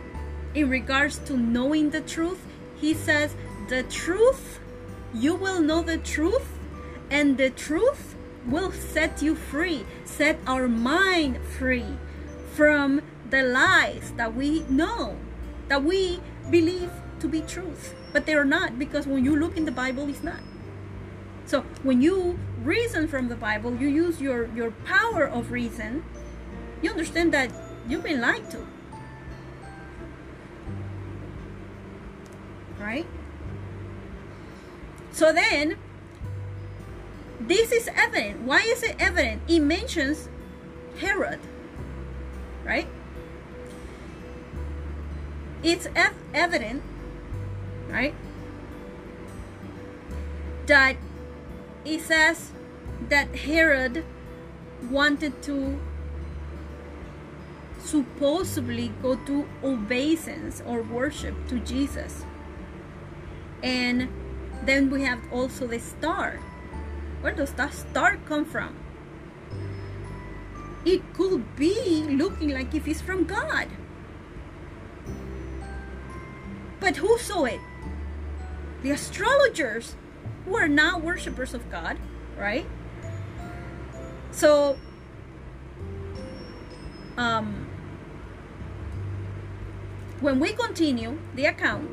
[0.53, 2.39] in regards to knowing the truth,
[2.75, 3.35] he says,
[3.69, 4.59] The truth,
[5.13, 6.47] you will know the truth,
[7.09, 8.14] and the truth
[8.47, 11.97] will set you free, set our mind free
[12.53, 15.17] from the lies that we know,
[15.67, 16.19] that we
[16.49, 17.95] believe to be truth.
[18.13, 20.39] But they are not because when you look in the Bible, it's not.
[21.45, 26.03] So when you reason from the Bible, you use your, your power of reason,
[26.81, 27.51] you understand that
[27.87, 28.65] you've been lied to.
[32.79, 33.05] Right?
[35.11, 35.77] So then
[37.39, 38.41] this is evident.
[38.41, 39.41] Why is it evident?
[39.47, 40.29] It mentions
[40.99, 41.39] Herod,
[42.63, 42.87] right?
[45.63, 46.83] It's ev- evident,
[47.89, 48.13] right?
[50.67, 50.95] That
[51.83, 52.51] it says
[53.09, 54.03] that Herod
[54.89, 55.79] wanted to
[57.79, 62.25] supposedly go to obeisance or worship to Jesus.
[63.61, 64.09] And
[64.63, 66.39] then we have also the star
[67.25, 68.75] where does that star come from?
[70.85, 73.67] It could be looking like if it's from God.
[76.79, 77.59] But who saw it?
[78.83, 79.95] The astrologers
[80.45, 81.97] who are not worshippers of God,
[82.37, 82.67] right?
[84.29, 84.77] So,
[87.17, 87.67] um,
[90.21, 91.89] when we continue the account,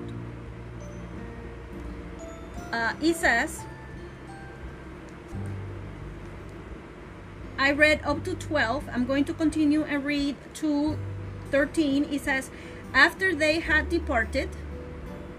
[2.70, 3.62] uh, it says
[7.58, 8.88] I read up to 12.
[8.92, 10.98] I'm going to continue and read to
[11.50, 12.04] 13.
[12.10, 12.50] It says,
[12.92, 14.50] After they had departed,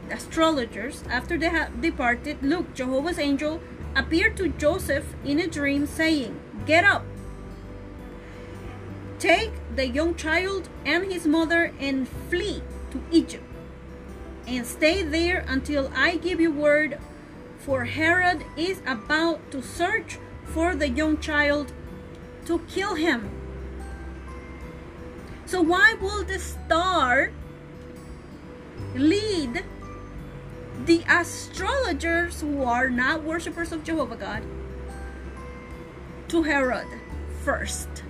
[0.09, 3.59] astrologers, after they had departed, look, Jehovah's angel
[3.95, 7.03] appeared to Joseph in a dream, saying, Get up,
[9.19, 12.61] take the young child and his mother, and flee
[12.91, 13.43] to Egypt,
[14.47, 16.99] and stay there until I give you word,
[17.57, 21.71] for Herod is about to search for the young child
[22.45, 23.29] to kill him.
[25.45, 27.31] So, why will the star
[28.95, 29.63] lead
[30.85, 34.43] the astrologers who are not worshippers of Jehovah God
[36.27, 36.87] to Herod
[37.43, 38.03] first.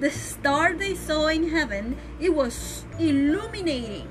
[0.00, 4.08] The star they saw in heaven, it was illuminating.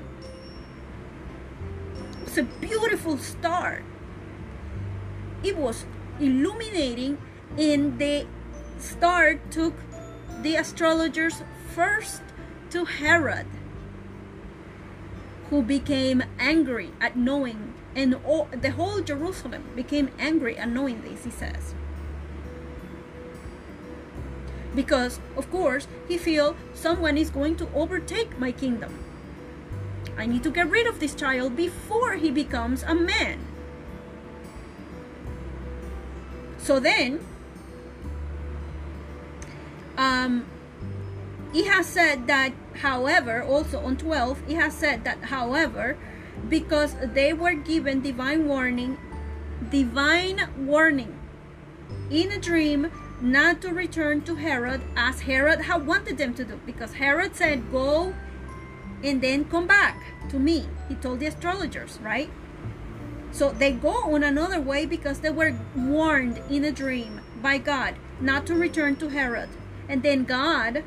[2.22, 3.82] It's a beautiful star.
[5.42, 5.84] It was
[6.18, 7.18] illuminating
[7.56, 8.26] and the
[8.78, 9.74] star took
[10.42, 11.42] the astrologers
[11.74, 12.22] first
[12.70, 13.46] to Herod
[15.50, 21.24] who became angry at knowing, and all, the whole Jerusalem became angry at knowing this,
[21.24, 21.74] he says.
[24.74, 28.92] Because, of course, he feel someone is going to overtake my kingdom.
[30.18, 33.38] I need to get rid of this child before he becomes a man.
[36.58, 37.20] So then,
[39.96, 40.46] um,
[41.52, 45.96] he has said that however also on 12 he has said that however
[46.48, 48.98] because they were given divine warning
[49.70, 51.18] divine warning
[52.10, 52.90] in a dream
[53.20, 57.72] not to return to herod as herod had wanted them to do because herod said
[57.72, 58.14] go
[59.02, 62.30] and then come back to me he told the astrologers right?
[63.32, 67.94] So they go on another way because they were warned in a dream by god
[68.20, 69.48] not to return to herod
[69.88, 70.82] and then god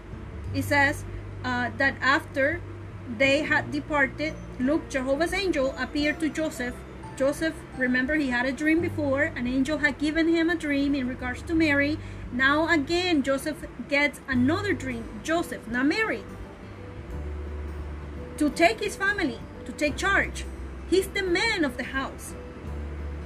[0.54, 1.04] it says
[1.44, 2.62] uh, that after
[3.18, 6.76] they had departed, look, Jehovah's angel appeared to Joseph.
[7.18, 9.24] Joseph, remember, he had a dream before.
[9.24, 11.98] An angel had given him a dream in regards to Mary.
[12.32, 15.04] Now, again, Joseph gets another dream.
[15.24, 16.24] Joseph, not Mary,
[18.38, 20.46] to take his family, to take charge.
[20.90, 22.34] He's the man of the house.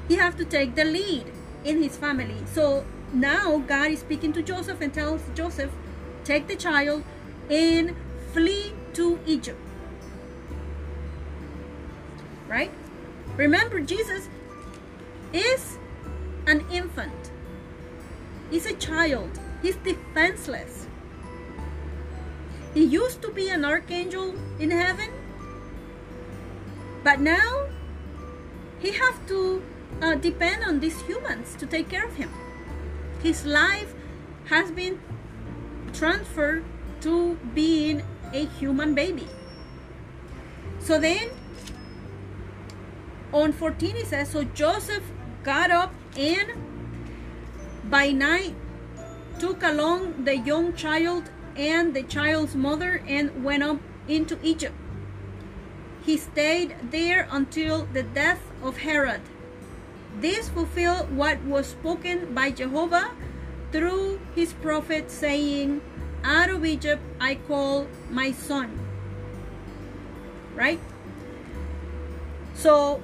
[0.07, 1.25] He has to take the lead
[1.63, 2.43] in his family.
[2.45, 5.71] So now God is speaking to Joseph and tells Joseph,
[6.23, 7.03] take the child
[7.49, 7.95] and
[8.31, 9.59] flee to Egypt.
[12.47, 12.71] Right?
[13.37, 14.27] Remember, Jesus
[15.31, 15.77] is
[16.45, 17.31] an infant,
[18.51, 20.87] he's a child, he's defenseless.
[22.73, 25.09] He used to be an archangel in heaven,
[27.03, 27.67] but now
[28.79, 29.63] he have to
[30.01, 32.31] uh, depend on these humans to take care of him.
[33.23, 33.93] His life
[34.47, 34.99] has been
[35.93, 36.65] transferred
[37.01, 39.29] to being a human baby.
[40.79, 41.29] So then,
[43.31, 45.03] on 14 it says, So Joseph
[45.41, 46.51] got up and
[47.89, 48.55] by night
[49.39, 54.75] took along the young child and the child's mother and went up into Egypt.
[56.05, 59.21] He stayed there until the death of Herod.
[60.19, 63.11] This fulfilled what was spoken by Jehovah
[63.71, 65.81] through his prophet, saying,
[66.23, 68.79] out of Egypt I call my son.
[70.55, 70.79] Right?
[72.53, 73.01] So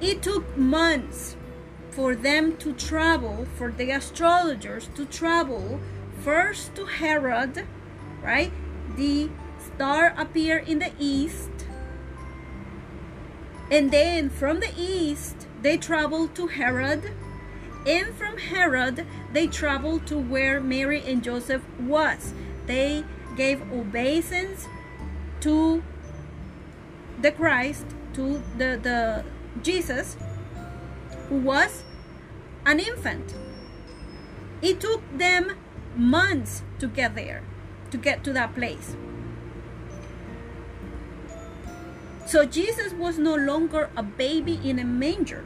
[0.00, 1.36] it took months
[1.90, 5.80] for them to travel, for the astrologers to travel
[6.22, 7.66] first to Herod,
[8.22, 8.52] right?
[8.96, 11.50] The star appeared in the east.
[13.70, 17.12] And then from the east, they traveled to Herod
[17.86, 22.34] and from Herod they traveled to where Mary and Joseph was.
[22.66, 23.04] They
[23.36, 24.66] gave obeisance
[25.40, 25.82] to
[27.20, 29.24] the Christ, to the, the
[29.62, 30.16] Jesus,
[31.28, 31.84] who was
[32.64, 33.34] an infant.
[34.62, 35.52] It took them
[35.94, 37.42] months to get there,
[37.90, 38.96] to get to that place.
[42.26, 45.44] So Jesus was no longer a baby in a manger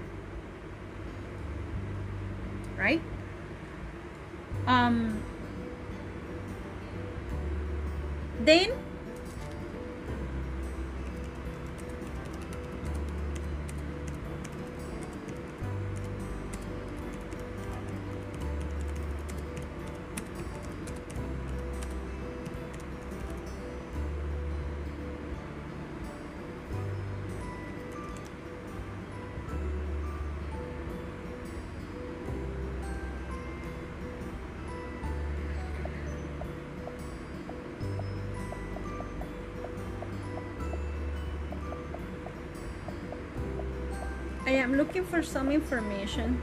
[2.81, 3.02] right?
[4.66, 5.23] Um,
[8.40, 8.73] then
[44.71, 46.41] I am looking for some information.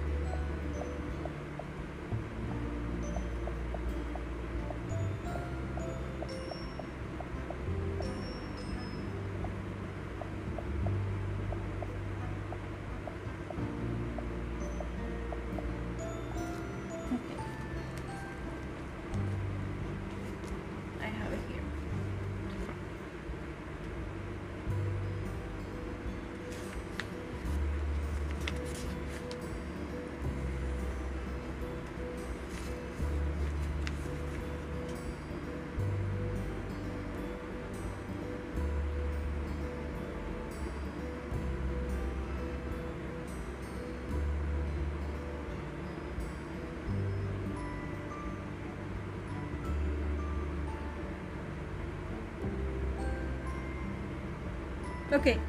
[55.12, 55.40] Okay,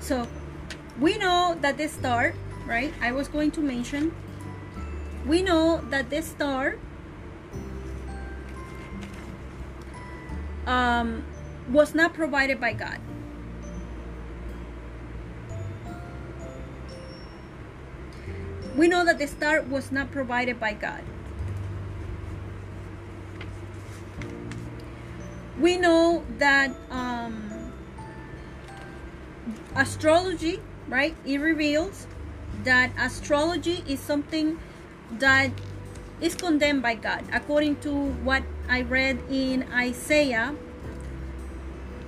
[0.00, 0.28] so
[1.00, 2.34] we know that this star,
[2.66, 2.92] right?
[3.00, 4.14] I was going to mention.
[5.26, 6.76] We know that this star
[10.66, 11.24] um,
[11.70, 13.00] was not provided by God.
[18.76, 21.02] We know that the star was not provided by God.
[25.58, 27.07] We know that um,
[29.78, 31.14] astrology, right?
[31.24, 32.08] It reveals
[32.64, 34.58] that astrology is something
[35.12, 35.52] that
[36.20, 37.94] is condemned by God, according to
[38.26, 40.56] what I read in Isaiah,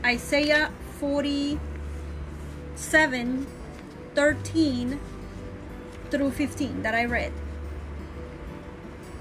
[0.05, 3.47] Isaiah 47
[4.15, 5.01] 13
[6.11, 7.33] through 15 that I read.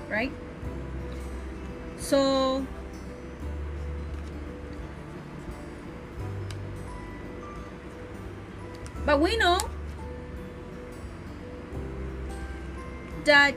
[0.10, 0.32] Right?
[1.98, 2.66] So,
[9.06, 9.58] But we know
[13.26, 13.56] that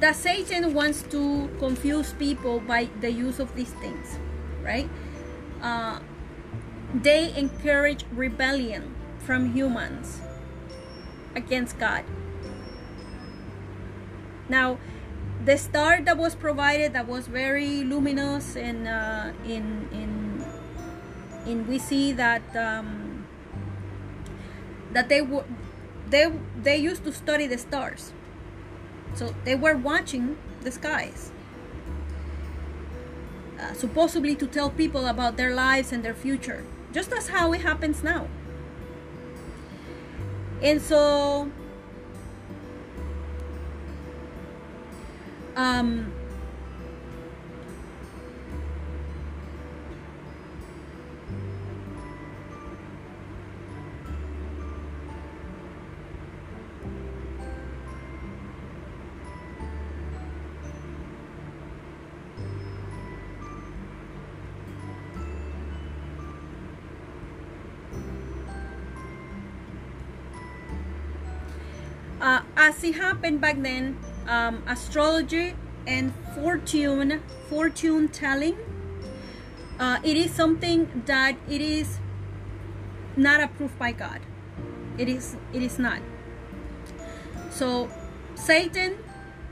[0.00, 4.18] that Satan wants to confuse people by the use of these things,
[4.62, 4.88] right?
[5.62, 6.00] Uh,
[6.94, 10.20] they encourage rebellion from humans
[11.36, 12.04] against God.
[14.48, 14.78] Now,
[15.50, 20.44] the star that was provided that was very luminous and uh, in in
[21.44, 23.26] in we see that um,
[24.92, 25.44] that they were
[26.08, 26.30] they
[26.62, 28.12] they used to study the stars.
[29.14, 31.32] So they were watching the skies.
[33.58, 36.62] Uh, supposedly to tell people about their lives and their future.
[36.92, 38.28] Just as how it happens now.
[40.62, 41.50] And so
[45.60, 46.10] um,
[72.20, 73.96] uh, as it happened back then,
[74.30, 75.54] um, astrology
[75.86, 78.56] and fortune, fortune telling,
[79.78, 81.98] uh, it is something that it is
[83.16, 84.20] not approved by God.
[84.96, 86.00] It is, it is not.
[87.50, 87.90] So,
[88.36, 88.98] Satan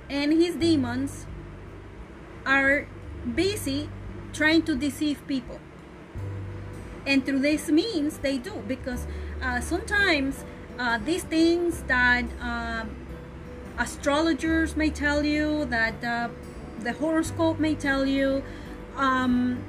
[0.08, 1.26] and his demons
[2.46, 2.86] are
[3.34, 3.90] busy
[4.32, 5.58] trying to deceive people.
[7.04, 9.06] And through this means they do because
[9.42, 10.44] uh, sometimes
[10.78, 12.90] uh, these things that um,
[13.78, 16.28] astrologers may tell you, that uh,
[16.80, 18.42] the horoscope may tell you,
[18.96, 19.62] um,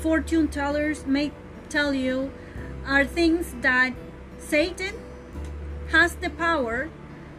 [0.00, 1.32] fortune tellers may
[1.68, 2.32] tell you,
[2.86, 3.94] are things that
[4.38, 4.94] Satan
[5.90, 6.90] has the power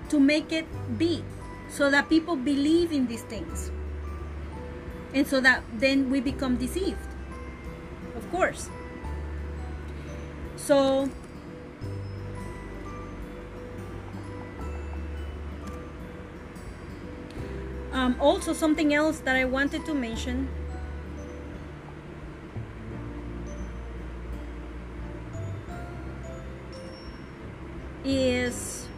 [0.10, 0.66] to make it
[0.98, 1.24] be
[1.70, 3.72] so that people believe in these things.
[5.14, 7.08] And so that then we become deceived.
[8.16, 8.70] Of course.
[10.56, 11.10] So
[17.96, 20.50] Um, also, something else that I wanted to mention
[28.04, 28.90] is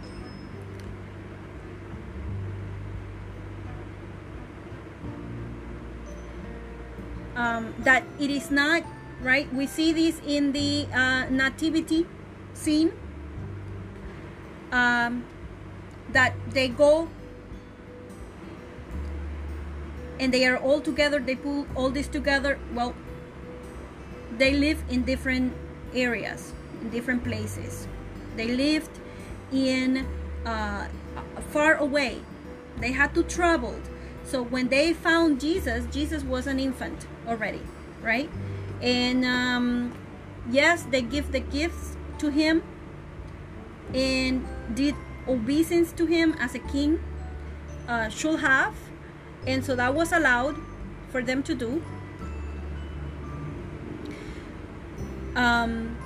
[7.35, 8.81] um, that it is not
[9.21, 9.45] right.
[9.53, 12.07] We see this in the uh, nativity
[12.55, 12.91] scene.
[14.71, 15.23] Um,
[16.11, 17.09] that they go
[20.19, 22.95] and they are all together they pull all this together well
[24.37, 25.53] they live in different
[25.93, 27.87] areas, in different places.
[28.35, 28.91] They lived
[29.51, 30.05] in
[30.45, 30.87] uh,
[31.49, 32.21] far away.
[32.79, 33.79] They had to travel.
[34.23, 37.61] So when they found Jesus, Jesus was an infant already,
[38.01, 38.29] right?
[38.81, 39.97] And um,
[40.51, 42.61] yes, they give the gifts to him
[43.93, 44.45] and
[44.75, 44.95] did
[45.27, 47.01] obeisance to him as a king
[47.87, 48.75] uh, should have.
[49.45, 50.55] And so that was allowed
[51.11, 51.83] for them to do.
[55.35, 55.97] Um,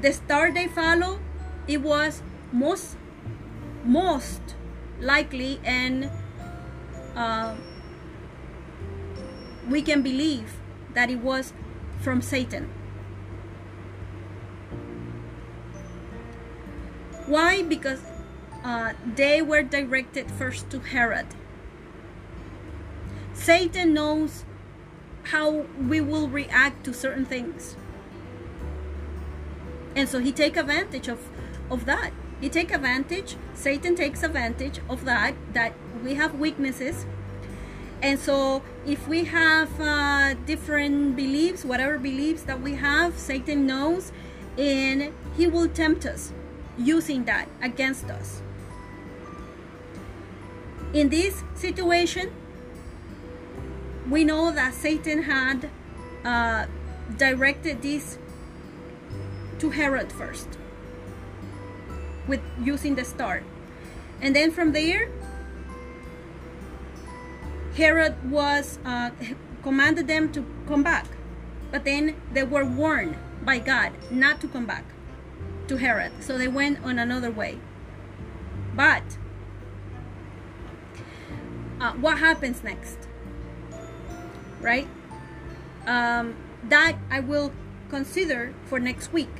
[0.00, 1.18] the star they follow,
[1.66, 2.96] it was most
[3.84, 4.54] most
[5.00, 6.10] likely and
[7.14, 7.54] uh,
[9.68, 10.54] we can believe
[10.94, 11.52] that it was
[12.00, 12.68] from Satan.
[17.26, 17.62] Why?
[17.62, 18.00] Because
[18.64, 21.26] uh, they were directed first to Herod.
[23.36, 24.44] Satan knows
[25.24, 27.76] how we will react to certain things.
[29.94, 31.28] And so he take advantage of,
[31.70, 32.10] of that.
[32.40, 35.72] He take advantage, Satan takes advantage of that, that
[36.04, 37.06] we have weaknesses.
[38.02, 44.12] And so if we have uh, different beliefs, whatever beliefs that we have, Satan knows,
[44.58, 46.32] and he will tempt us
[46.76, 48.42] using that against us.
[50.92, 52.32] In this situation,
[54.08, 55.70] we know that Satan had
[56.24, 56.66] uh,
[57.16, 58.18] directed this
[59.58, 60.48] to Herod first
[62.28, 63.42] with using the star.
[64.20, 65.08] And then from there,
[67.76, 69.10] Herod was uh,
[69.62, 71.06] commanded them to come back.
[71.70, 74.84] But then they were warned by God not to come back
[75.68, 76.12] to Herod.
[76.20, 77.58] So they went on another way.
[78.74, 79.02] But
[81.80, 83.05] uh, what happens next?
[84.60, 84.88] Right?
[85.86, 86.34] Um,
[86.64, 87.52] that I will
[87.90, 89.30] consider for next week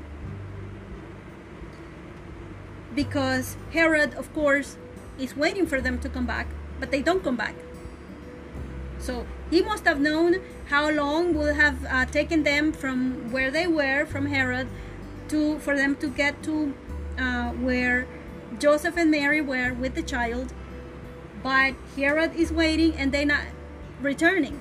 [2.96, 4.76] because Herod, of course,
[5.18, 6.48] is waiting for them to come back,
[6.80, 7.54] but they don't come back.
[8.98, 10.36] So he must have known
[10.68, 14.66] how long would have uh, taken them from where they were, from Herod,
[15.28, 16.74] to for them to get to
[17.18, 18.06] uh, where
[18.58, 20.52] Joseph and Mary were with the child.
[21.42, 23.46] But Herod is waiting, and they're not
[24.00, 24.58] returning.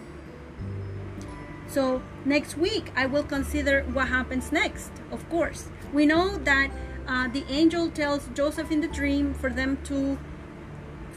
[1.68, 4.92] So next week, I will consider what happens next.
[5.12, 6.72] Of course, we know that
[7.08, 10.18] uh, the angel tells Joseph in the dream for them to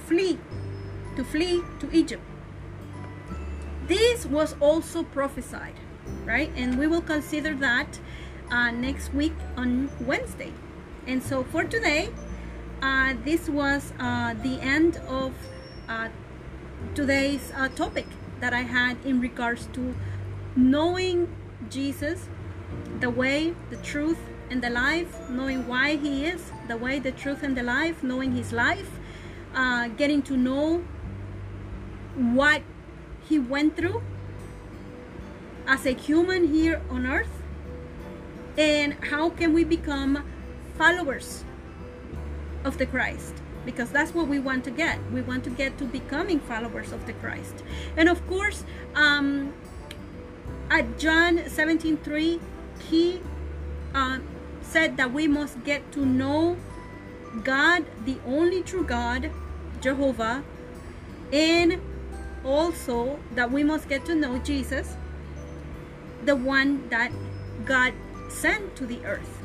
[0.07, 0.39] flee,
[1.17, 2.23] to flee to Egypt.
[3.87, 5.75] This was also prophesied,
[6.25, 6.51] right?
[6.57, 7.99] And we will consider that
[8.51, 10.53] uh, next week on Wednesday.
[11.07, 12.11] And so for today,
[12.83, 15.33] uh, this was uh, the end of
[15.89, 16.09] uh,
[16.95, 18.07] today's uh, topic
[18.41, 19.95] that I had in regards to
[20.59, 21.29] knowing
[21.71, 22.29] Jesus,
[22.99, 24.19] the way, the truth,
[24.51, 28.33] and the life, knowing why he is, the way, the truth, and the life, knowing
[28.33, 28.91] his life,
[29.55, 30.83] uh, getting to know
[32.17, 32.63] what
[33.29, 34.03] he went through
[35.67, 37.43] as a human here on earth,
[38.57, 40.25] and how can we become
[40.77, 41.45] followers
[42.65, 44.99] of the Christ because that's what we want to get.
[45.13, 47.63] We want to get to becoming followers of the Christ.
[47.99, 48.65] And of course,
[48.95, 49.53] um,
[50.71, 52.41] at John 17:3,
[52.89, 53.21] he
[53.95, 54.19] uh,
[54.63, 56.57] said that we must get to know
[57.45, 59.31] God, the only true God,
[59.81, 60.45] Jehovah,
[61.33, 61.81] and
[62.45, 64.97] also that we must get to know Jesus,
[66.25, 67.13] the one that
[67.65, 67.93] God
[68.29, 69.39] sent to the earth.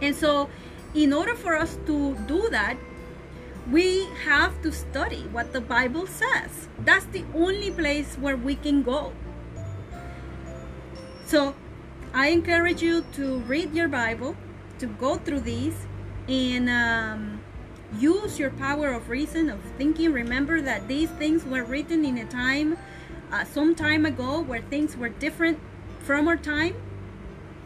[0.00, 0.50] And so,
[0.94, 2.76] in order for us to do that,
[3.70, 6.68] we have to study what the Bible says.
[6.80, 9.12] That's the only place where we can go.
[11.32, 11.54] So,
[12.12, 14.36] I encourage you to read your Bible,
[14.78, 15.86] to go through these,
[16.28, 17.40] and um,
[17.98, 20.12] use your power of reason, of thinking.
[20.12, 22.76] Remember that these things were written in a time,
[23.32, 25.58] uh, some time ago, where things were different
[26.00, 26.74] from our time,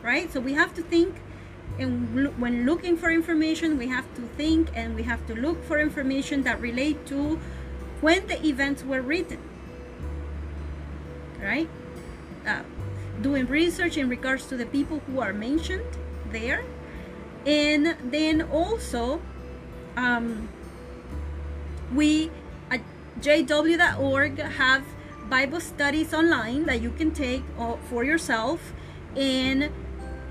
[0.01, 0.33] right?
[0.33, 1.17] So we have to think,
[1.77, 5.81] and when looking for information, we have to think and we have to look for
[5.81, 7.41] information that relate to
[8.01, 9.41] when the events were written,
[11.43, 11.69] right?
[12.47, 12.63] Uh,
[13.23, 15.99] doing research in regards to the people who are mentioned
[16.31, 16.65] there.
[17.45, 19.21] And then also
[19.97, 20.49] um,
[21.95, 22.31] we
[22.71, 22.81] at
[23.21, 24.85] jw.org have
[25.29, 28.73] bible studies online that you can take uh, for yourself
[29.17, 29.71] and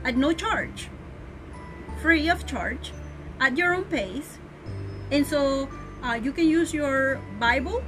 [0.04, 0.90] at no charge.
[2.02, 2.92] Free of charge.
[3.40, 4.38] At your own pace.
[5.12, 5.70] And so
[6.04, 7.84] uh, you can use your bible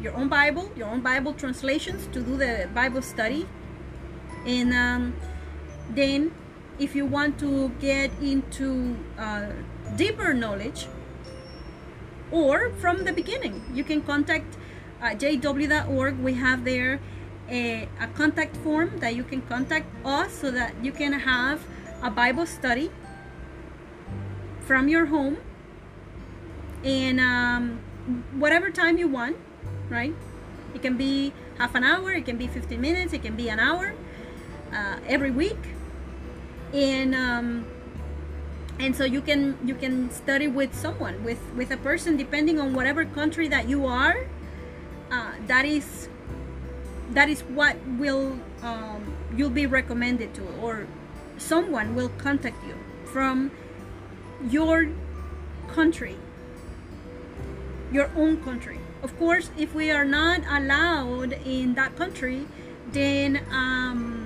[0.00, 3.46] your own bible your own bible translations to do the bible study
[4.46, 5.14] And um,
[5.90, 6.32] then,
[6.78, 9.46] if you want to get into uh,
[9.96, 10.88] deeper knowledge,
[12.30, 14.56] or from the beginning, you can contact
[15.00, 16.18] uh, jw.org.
[16.18, 17.00] We have there
[17.48, 21.64] a, a contact form that you can contact us so that you can have
[22.02, 22.90] a Bible study
[24.60, 25.36] from your home
[26.82, 27.80] in um,
[28.38, 29.36] whatever time you want,
[29.88, 30.14] right?
[30.74, 33.60] It can be half an hour, it can be 15 minutes, it can be an
[33.60, 33.94] hour
[34.72, 35.58] uh, every week,
[36.72, 37.66] and um,
[38.78, 42.74] and so you can you can study with someone with with a person depending on
[42.74, 44.26] whatever country that you are.
[45.10, 46.08] Uh, that is
[47.10, 50.86] that is what will um, you'll be recommended to, or
[51.38, 52.74] someone will contact you
[53.04, 53.50] from
[54.48, 54.88] your
[55.68, 56.16] country
[57.92, 58.78] your own country.
[59.02, 62.46] Of course, if we are not allowed in that country,
[62.90, 64.21] then um,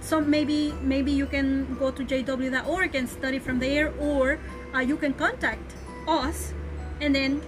[0.00, 4.38] so maybe maybe you can go to jw.org and study from there, or
[4.74, 5.74] uh, you can contact
[6.08, 6.52] us
[7.00, 7.42] and then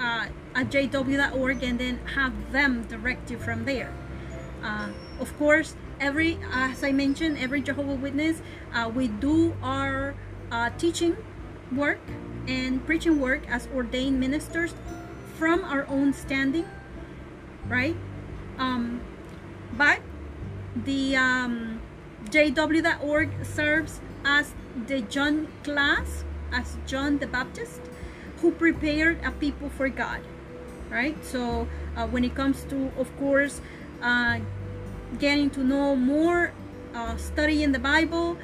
[0.00, 3.92] uh, at jw.org and then have them direct you from there.
[4.62, 4.88] Uh,
[5.20, 8.42] of course, every as I mentioned, every Jehovah Witness,
[8.72, 10.14] uh, we do our
[10.50, 11.16] uh, teaching
[11.74, 12.00] work
[12.46, 14.74] and preaching work as ordained ministers
[15.38, 16.66] from our own standing,
[17.68, 17.96] right?
[18.58, 19.00] Um,
[19.76, 20.00] but
[20.74, 21.77] the um,
[22.30, 24.52] JW.org serves as
[24.86, 27.80] the John class, as John the Baptist,
[28.40, 30.20] who prepared a people for God,
[30.90, 31.16] right?
[31.24, 33.60] So uh, when it comes to, of course,
[34.02, 34.40] uh,
[35.18, 36.52] getting to know more,
[36.94, 38.38] uh, studying the Bible,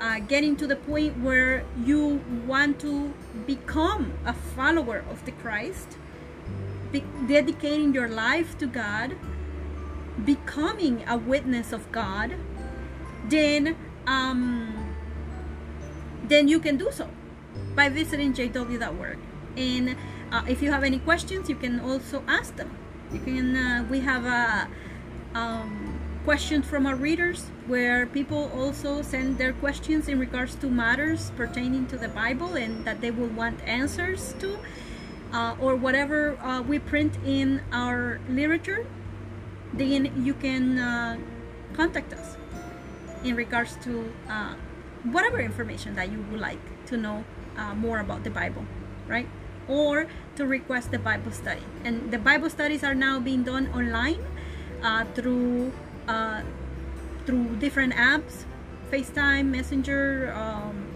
[0.00, 3.12] uh, getting to the point where you want to
[3.46, 5.96] become a follower of the Christ,
[7.26, 9.16] dedicating your life to God,
[10.24, 12.34] becoming a witness of God,
[13.28, 13.76] then
[14.06, 14.94] um,
[16.24, 17.08] then you can do so
[17.74, 19.18] by visiting jw.org.
[19.56, 19.96] And
[20.32, 22.76] uh, if you have any questions, you can also ask them.
[23.12, 23.56] You can.
[23.56, 24.68] Uh, we have a.
[25.34, 31.30] Um, questions from our readers where people also send their questions in regards to matters
[31.36, 34.58] pertaining to the Bible and that they will want answers to
[35.32, 38.84] uh, or whatever uh, we print in our literature
[39.72, 41.16] then you can uh,
[41.74, 42.35] contact us
[43.26, 44.54] in regards to uh,
[45.04, 47.24] whatever information that you would like to know
[47.56, 48.64] uh, more about the Bible
[49.06, 49.28] right
[49.68, 54.22] or to request the Bible study and the Bible studies are now being done online
[54.82, 55.72] uh, through
[56.08, 56.42] uh,
[57.26, 58.44] through different apps
[58.90, 60.86] FaceTime, Messenger, um,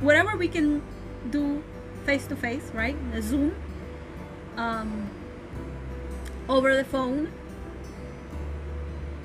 [0.00, 0.82] whatever we can
[1.30, 1.62] do
[2.04, 2.96] face to face, right?
[3.20, 3.54] Zoom,
[4.56, 5.08] um,
[6.48, 7.30] over the phone,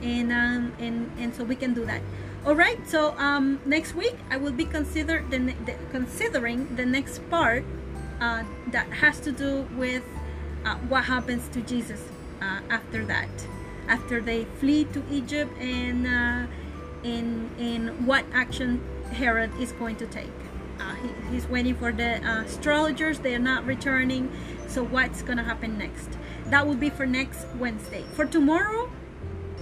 [0.02, 2.02] and um, and and so we can do that.
[2.46, 2.80] All right.
[2.88, 7.64] So um, next week I will be consider the, the considering the next part
[8.22, 10.04] uh, that has to do with
[10.64, 12.02] uh, what happens to Jesus
[12.42, 13.30] uh, after that
[13.88, 16.48] after they flee to Egypt and uh,
[17.04, 18.82] in in what action
[19.12, 20.32] Herod is going to take.
[20.80, 24.32] Uh, he, he's waiting for the uh, astrologers; they are not returning.
[24.68, 26.10] So what's gonna happen next?
[26.48, 28.04] That will be for next Wednesday.
[28.14, 28.90] For tomorrow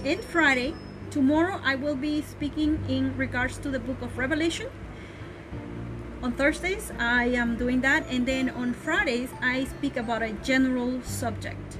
[0.04, 0.74] and Friday,
[1.10, 4.68] tomorrow I will be speaking in regards to the book of Revelation.
[6.22, 11.00] On Thursdays, I am doing that, and then on Fridays, I speak about a general
[11.02, 11.78] subject.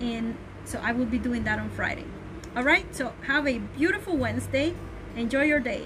[0.00, 2.06] And so I will be doing that on Friday.
[2.56, 4.74] All right, so have a beautiful Wednesday.
[5.16, 5.84] Enjoy your day.